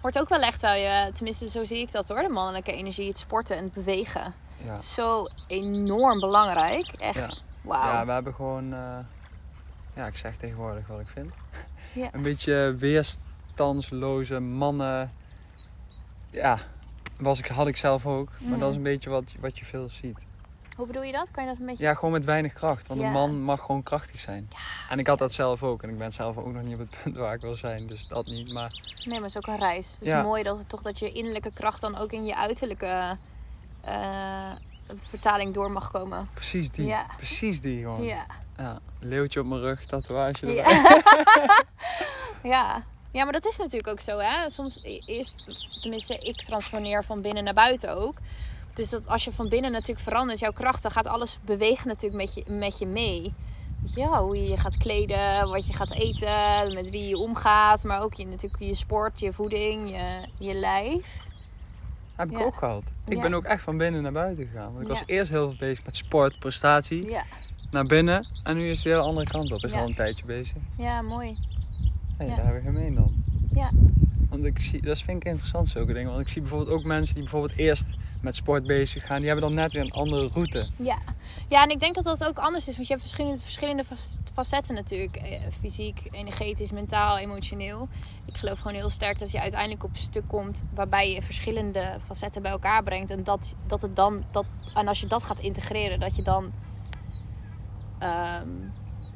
[0.00, 3.08] Wordt ook wel echt wel je, tenminste zo zie ik dat hoor, de mannelijke energie,
[3.08, 4.34] het sporten en het bewegen.
[4.64, 6.86] Ja, Zo enorm belangrijk.
[6.92, 7.44] Echt.
[7.62, 7.86] Wauw.
[7.92, 8.98] ja we hebben gewoon, eh,
[9.94, 11.38] ja, ik zeg tegenwoordig wat ik vind.
[11.94, 12.08] Ja.
[12.14, 15.12] Een beetje weerstandsloze mannen.
[16.30, 16.58] Ja,
[17.18, 18.28] was ik, had ik zelf ook.
[18.40, 18.58] Maar Mhm.
[18.58, 20.26] dat is een beetje wat, wat je veel ziet.
[20.76, 21.30] Hoe bedoel je dat?
[21.30, 21.84] Kan je dat een beetje...
[21.84, 22.86] Ja, gewoon met weinig kracht.
[22.86, 23.06] Want Ja.
[23.06, 24.48] een man mag gewoon krachtig zijn.
[24.90, 25.82] En ik had dat zelf ook.
[25.82, 27.86] En ik ben zelf ook nog niet op het punt waar ik wil zijn.
[27.86, 28.52] Dus dat niet.
[28.52, 28.70] Maar
[29.04, 29.92] Nee, maar het is ook een reis.
[29.92, 30.22] Het is Ja.
[30.22, 33.16] mooi dat, toch dat je innerlijke kracht dan ook in je uiterlijke
[33.88, 34.56] eh,
[34.94, 36.28] vertaling door mag komen.
[36.34, 36.86] precies die.
[36.86, 37.06] Ja.
[37.16, 38.02] Precies die gewoon.
[38.02, 38.26] Ja.
[38.56, 40.46] Ja, leeuwtje op mijn rug, tatoeage.
[40.46, 41.02] Ja.
[42.54, 42.84] ja.
[43.12, 44.50] Ja, maar dat is natuurlijk ook zo, hè.
[44.50, 44.76] Soms
[45.06, 45.34] is,
[45.80, 48.14] tenminste, ik transformeer van binnen naar buiten ook.
[48.74, 52.22] Dus dat als je van binnen natuurlijk verandert, jouw kracht, dan gaat alles bewegen natuurlijk
[52.22, 53.34] met je, met je mee.
[53.80, 57.16] Weet je, ja, hoe je je gaat kleden, wat je gaat eten, met wie je
[57.16, 57.84] omgaat.
[57.84, 61.26] Maar ook je, natuurlijk je sport, je voeding, je, je lijf.
[62.18, 62.44] Heb ik Ja.
[62.44, 62.84] ook gehad.
[63.06, 63.22] Ik Ja.
[63.22, 64.68] ben ook echt van binnen naar buiten gegaan.
[64.72, 67.08] Want ik was eerst heel veel bezig met sport, prestatie.
[67.10, 67.22] Ja,
[67.70, 68.26] Naar binnen.
[68.42, 69.64] En nu is het weer de andere kant op.
[69.64, 70.56] Is al een tijdje bezig.
[70.76, 71.36] ja mooi.
[72.18, 73.24] Hey, daar hebben we gemeen dan.
[73.54, 73.70] Ja.
[74.28, 76.10] Want ik zie, dat vind ik interessant zulke dingen.
[76.10, 77.86] Want ik zie bijvoorbeeld ook mensen die bijvoorbeeld eerst
[78.20, 79.18] met sport bezig gaan.
[79.18, 80.70] Die hebben dan net weer een andere route.
[80.76, 80.98] Ja.
[81.48, 82.74] ja, en ik denk dat dat ook anders is.
[82.74, 85.16] Want je hebt verschillende, verschillende fac- facetten natuurlijk.
[85.16, 87.88] Eh, fysiek, energetisch, mentaal, emotioneel.
[88.26, 90.62] Ik geloof gewoon heel sterk dat je uiteindelijk op een stuk komt...
[90.74, 93.10] waarbij je verschillende facetten bij elkaar brengt.
[93.10, 94.44] En, dat, dat het dan, dat,
[94.74, 96.52] en als je dat gaat integreren, dat je dan...
[97.98, 98.48] ehm,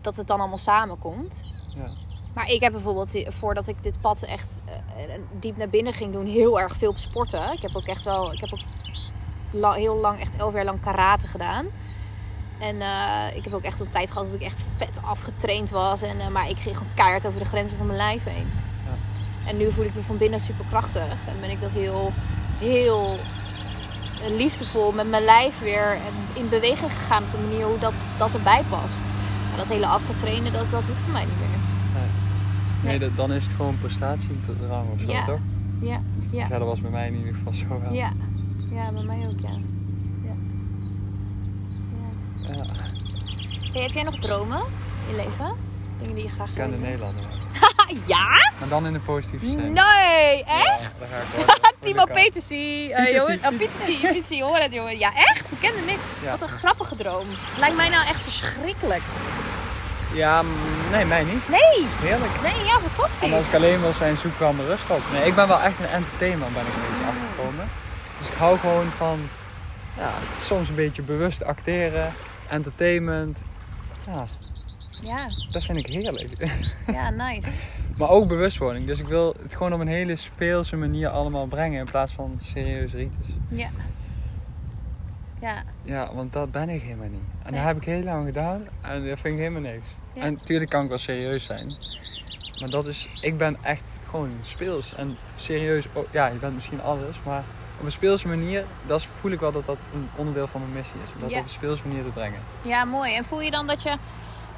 [0.00, 1.40] dat het dan allemaal samenkomt.
[1.74, 1.90] Ja.
[2.34, 6.12] Maar ik heb bijvoorbeeld, eh, voordat ik dit pad echt eh, diep naar binnen ging
[6.12, 7.52] doen, heel erg veel op sporten.
[7.52, 11.26] Ik heb ook echt wel, ik heb ook heel lang, echt elf jaar lang karate
[11.26, 11.66] gedaan.
[12.62, 16.02] En eh, ik heb ook echt een tijd gehad dat ik echt vet afgetraind was.
[16.02, 18.50] En, eh, maar ik ging gewoon keihard over de grenzen van mijn lijf heen.
[18.86, 18.96] Ja.
[19.46, 21.02] En nu voel ik me van binnen super krachtig.
[21.02, 22.12] En ben ik dat heel,
[22.58, 23.16] heel
[24.22, 25.98] eh, liefdevol met mijn lijf weer
[26.32, 27.22] in beweging gegaan.
[27.22, 29.00] Op de manier hoe dat, dat erbij past.
[29.48, 31.61] Maar dat hele afgetrainde, dat, dat hoeft voor mij niet meer.
[32.82, 35.24] Nee, dan is het gewoon prestatie tot rang of zo, Ja.
[35.24, 35.38] toch?
[35.80, 36.46] Ja, ja.
[36.48, 37.92] Ja, dat was bij mij in ieder geval zo wel.
[37.92, 38.12] Ja,
[38.70, 39.58] ja bij mij ook, ja.
[40.24, 40.34] ja.
[42.46, 42.54] ja.
[42.54, 42.64] Ja,
[43.72, 44.60] Hey, heb jij nog dromen
[45.08, 45.56] in leven?
[45.98, 46.86] Dingen die je graag ik zou ken de?
[46.86, 47.24] Nederlander.
[48.06, 48.50] Ja?
[48.58, 49.72] Maar dan in de positieve zin.
[49.72, 50.94] Nee, echt?
[51.46, 52.04] Ja, ik Timo.
[52.04, 52.94] Petersie.
[53.56, 54.36] Pietersie.
[54.36, 54.42] jongen.
[54.42, 54.98] Oh, hoort het jongen.
[54.98, 55.48] Ja, echt?
[55.48, 55.80] Bekende.
[56.22, 56.30] Ja.
[56.30, 57.26] Wat een grappige droom.
[57.28, 59.02] Het lijkt mij nou echt verschrikkelijk.
[60.14, 60.48] Ja, mm,
[60.96, 61.48] nee, mij niet.
[61.48, 62.32] Nee, Heerlijk.
[62.42, 62.82] nee, ja, En als
[63.12, 63.48] fantastisch.
[63.48, 65.00] ik alleen wil zijn, zoek ik wel mijn rust op.
[65.12, 67.68] Nee, ik ben wel echt een entertainer, ben ik een beetje achtergekomen.
[68.18, 69.18] Dus ik hou gewoon van,
[69.96, 72.12] ja, soms een beetje bewust acteren,
[72.48, 73.38] entertainment.
[74.06, 74.26] Ja,
[75.02, 76.48] Ja, Dat vind ik heerlijk.
[76.98, 77.50] ja, nice.
[77.96, 78.86] Maar ook bewustwording.
[78.86, 82.38] Dus ik wil het gewoon op een hele speelse manier allemaal brengen in plaats van
[82.42, 83.26] serieus rites.
[83.48, 83.68] Ja.
[85.40, 87.20] Ja, Ja, want dat ben ik helemaal niet.
[87.42, 87.60] En Nee.
[87.60, 89.86] dat heb ik heel lang gedaan en dat vind ik helemaal niks.
[90.14, 90.22] Ja.
[90.22, 91.72] En natuurlijk kan ik wel serieus zijn.
[92.60, 95.86] Maar dat is, ik ben echt gewoon speels en serieus.
[95.92, 97.42] ook- ja, je bent misschien alles, maar
[97.78, 100.96] op een speelse manier, dat voel ik wel dat dat een onderdeel van mijn missie
[101.04, 101.12] is.
[101.14, 101.38] Om dat Ja.
[101.38, 102.40] op een speelse manier te brengen.
[102.62, 103.14] ja, mooi.
[103.14, 103.96] En voel je dan dat je,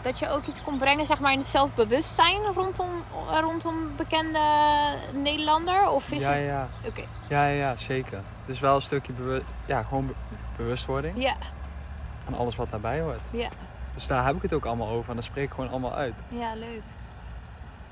[0.03, 2.89] dat je ook iets kon brengen zeg maar, in het zelfbewustzijn rondom,
[3.41, 4.39] rondom bekende
[5.13, 5.89] Nederlander?
[5.91, 6.45] Of is ja, het...
[6.49, 7.03] ja, Oké.
[7.29, 8.21] ja, ja, zeker.
[8.47, 10.15] Dus wel een stukje bewust, ja, gewoon be-
[10.57, 11.35] bewustwording Ja,
[12.27, 13.29] en alles wat daarbij hoort.
[13.33, 13.49] ja,
[13.95, 16.15] Dus daar heb ik het ook allemaal over en dat spreek ik gewoon allemaal uit.
[16.29, 16.83] ja, leuk.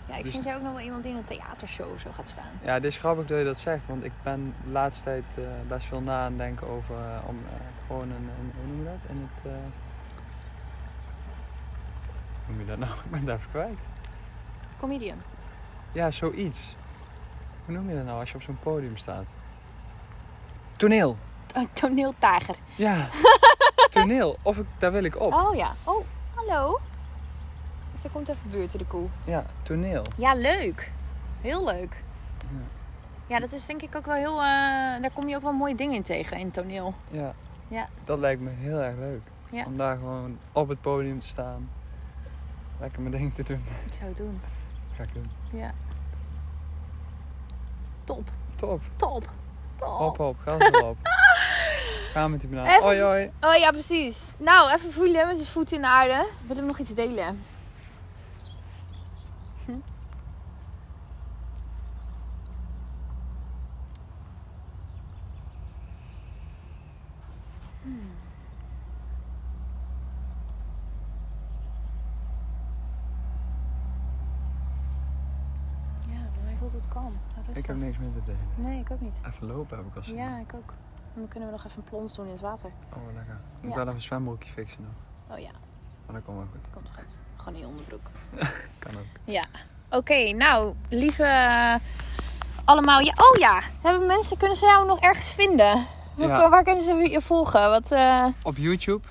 [0.06, 2.28] Ja, ik Dus- vind jij ook nog wel iemand die in een theatershow zo gaat
[2.28, 2.44] staan.
[2.64, 5.44] Ja, het is grappig dat je dat zegt, want ik ben de laatste tijd eh,
[5.68, 7.52] best veel na aan het denken over eh, om eh,
[7.86, 9.10] gewoon een, een, hoe noem je dat?
[9.10, 9.58] In het, eh,
[12.46, 12.92] hoe noem je dat nou?
[13.04, 13.78] Ik ben het even kwijt.
[14.78, 15.16] Comedian.
[15.92, 16.76] Ja, zoiets.
[17.64, 19.24] Hoe noem je dat nou als je op zo'n podium staat?
[20.76, 21.16] Toneel.
[21.54, 22.56] Een toneeltager.
[22.74, 22.96] Ja,
[23.92, 24.38] toneel.
[24.42, 25.32] Of ik, daar wil ik op.
[25.32, 25.72] Oh ja.
[25.84, 26.80] Oh, hallo.
[27.98, 29.06] Ze komt even buurten de koe.
[29.24, 30.02] Ja, toneel.
[30.16, 30.92] Ja, leuk.
[31.40, 32.04] Heel leuk.
[32.38, 32.58] Ja.
[33.26, 34.36] Ja, dat is denk ik ook wel heel...
[34.36, 36.94] eh, daar kom je ook wel mooie dingen in tegen in toneel.
[37.10, 37.34] Ja.
[37.68, 37.88] Ja.
[38.04, 39.22] Dat lijkt me heel erg leuk.
[39.50, 39.64] Ja.
[39.64, 41.70] Om daar gewoon op het podium te staan.
[42.80, 43.64] Lekker mijn ding te doen.
[43.86, 44.40] Ik zou het doen.
[44.96, 45.30] Ga ik doen.
[45.52, 45.72] Ja.
[48.04, 48.28] Top.
[48.56, 48.80] Top.
[48.96, 49.28] Top.
[49.76, 49.88] Top.
[49.88, 50.38] Hop, hop.
[50.38, 50.96] Ga erop.
[52.12, 52.66] Ga met die banaan.
[52.66, 53.30] Even-.
[53.40, 54.34] Oh ja, precies.
[54.38, 56.26] Nou, even voelen met je voeten in de aarde.
[56.46, 57.44] Wil ik nog iets delen?
[59.64, 59.72] Hm?
[76.08, 77.12] Ja, bij mij voelt het kalm.
[77.12, 77.66] Ik Rustig.
[77.66, 78.48] heb niks meer te delen.
[78.54, 79.22] Nee, ik ook niet.
[79.26, 80.16] Even lopen heb ik al zin.
[80.16, 80.72] Ja, ik ook.
[81.14, 82.70] Dan kunnen we nog even een plons doen in het water.
[82.92, 83.40] Oh, lekker.
[83.62, 83.74] Ik Ja.
[83.74, 85.36] wil even een zwembroekje fixen nog.
[85.36, 85.50] Oh ja,
[86.06, 86.70] Maar dat komt wel goed.
[86.74, 87.18] komt goed.
[87.36, 88.06] Gewoon in je onderbroek.
[88.78, 89.06] Kan ook.
[89.24, 89.44] Ja.
[89.90, 91.74] Oké, nou, lieve eh,
[92.64, 93.00] allemaal.
[93.00, 95.86] Ja, oh ja, hebben mensen, kunnen ze jou nog ergens vinden?
[96.16, 96.48] Waar, Ja.
[96.48, 97.70] waar kunnen ze je volgen?
[97.70, 99.06] Wat, eh, Op YouTube.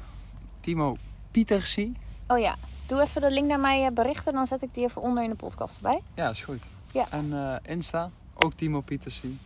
[0.60, 0.98] Timo
[1.32, 1.98] Pietersie.
[2.28, 4.34] Oh ja, doe even de link naar mij eh, berichten.
[4.34, 6.02] Dan zet ik die even onder in de podcast erbij.
[6.14, 6.64] Ja, is goed.
[6.92, 7.06] Ja.
[7.10, 8.10] En Insta.
[8.34, 9.40] Ook Timo Pietersie.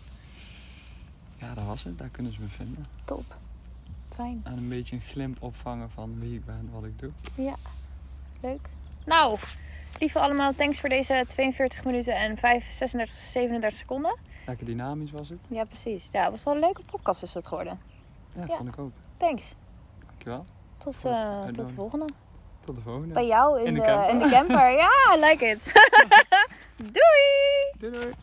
[1.47, 1.97] Ja, dat was het.
[1.97, 2.85] Daar kunnen ze me vinden.
[3.05, 3.35] Top.
[4.15, 4.41] Fijn.
[4.43, 7.11] En een beetje een glimp opvangen van wie ik ben en wat ik doe.
[8.41, 8.69] Leuk.
[9.05, 9.37] Nou,
[9.99, 14.15] lieve allemaal, thanks voor deze 42 minuten en 5, 36, 37 seconden.
[14.45, 15.39] Lekker dynamisch was het.
[15.47, 16.09] Ja, precies.
[16.11, 17.79] Ja, het was wel een leuke podcast is het geworden.
[18.35, 18.55] Ja, Ja.
[18.57, 18.91] vond ik ook.
[19.17, 19.55] Thanks.
[20.07, 20.45] Dankjewel.
[20.77, 22.05] Tot, Goed, eh, tot de volgende.
[22.59, 23.13] Tot de volgende.
[23.13, 24.09] Bij jou in, In de de, camper.
[24.09, 24.71] in de camper.
[24.71, 25.71] Ja, I like it.
[26.77, 27.73] Doei!
[27.77, 28.13] Doei doei.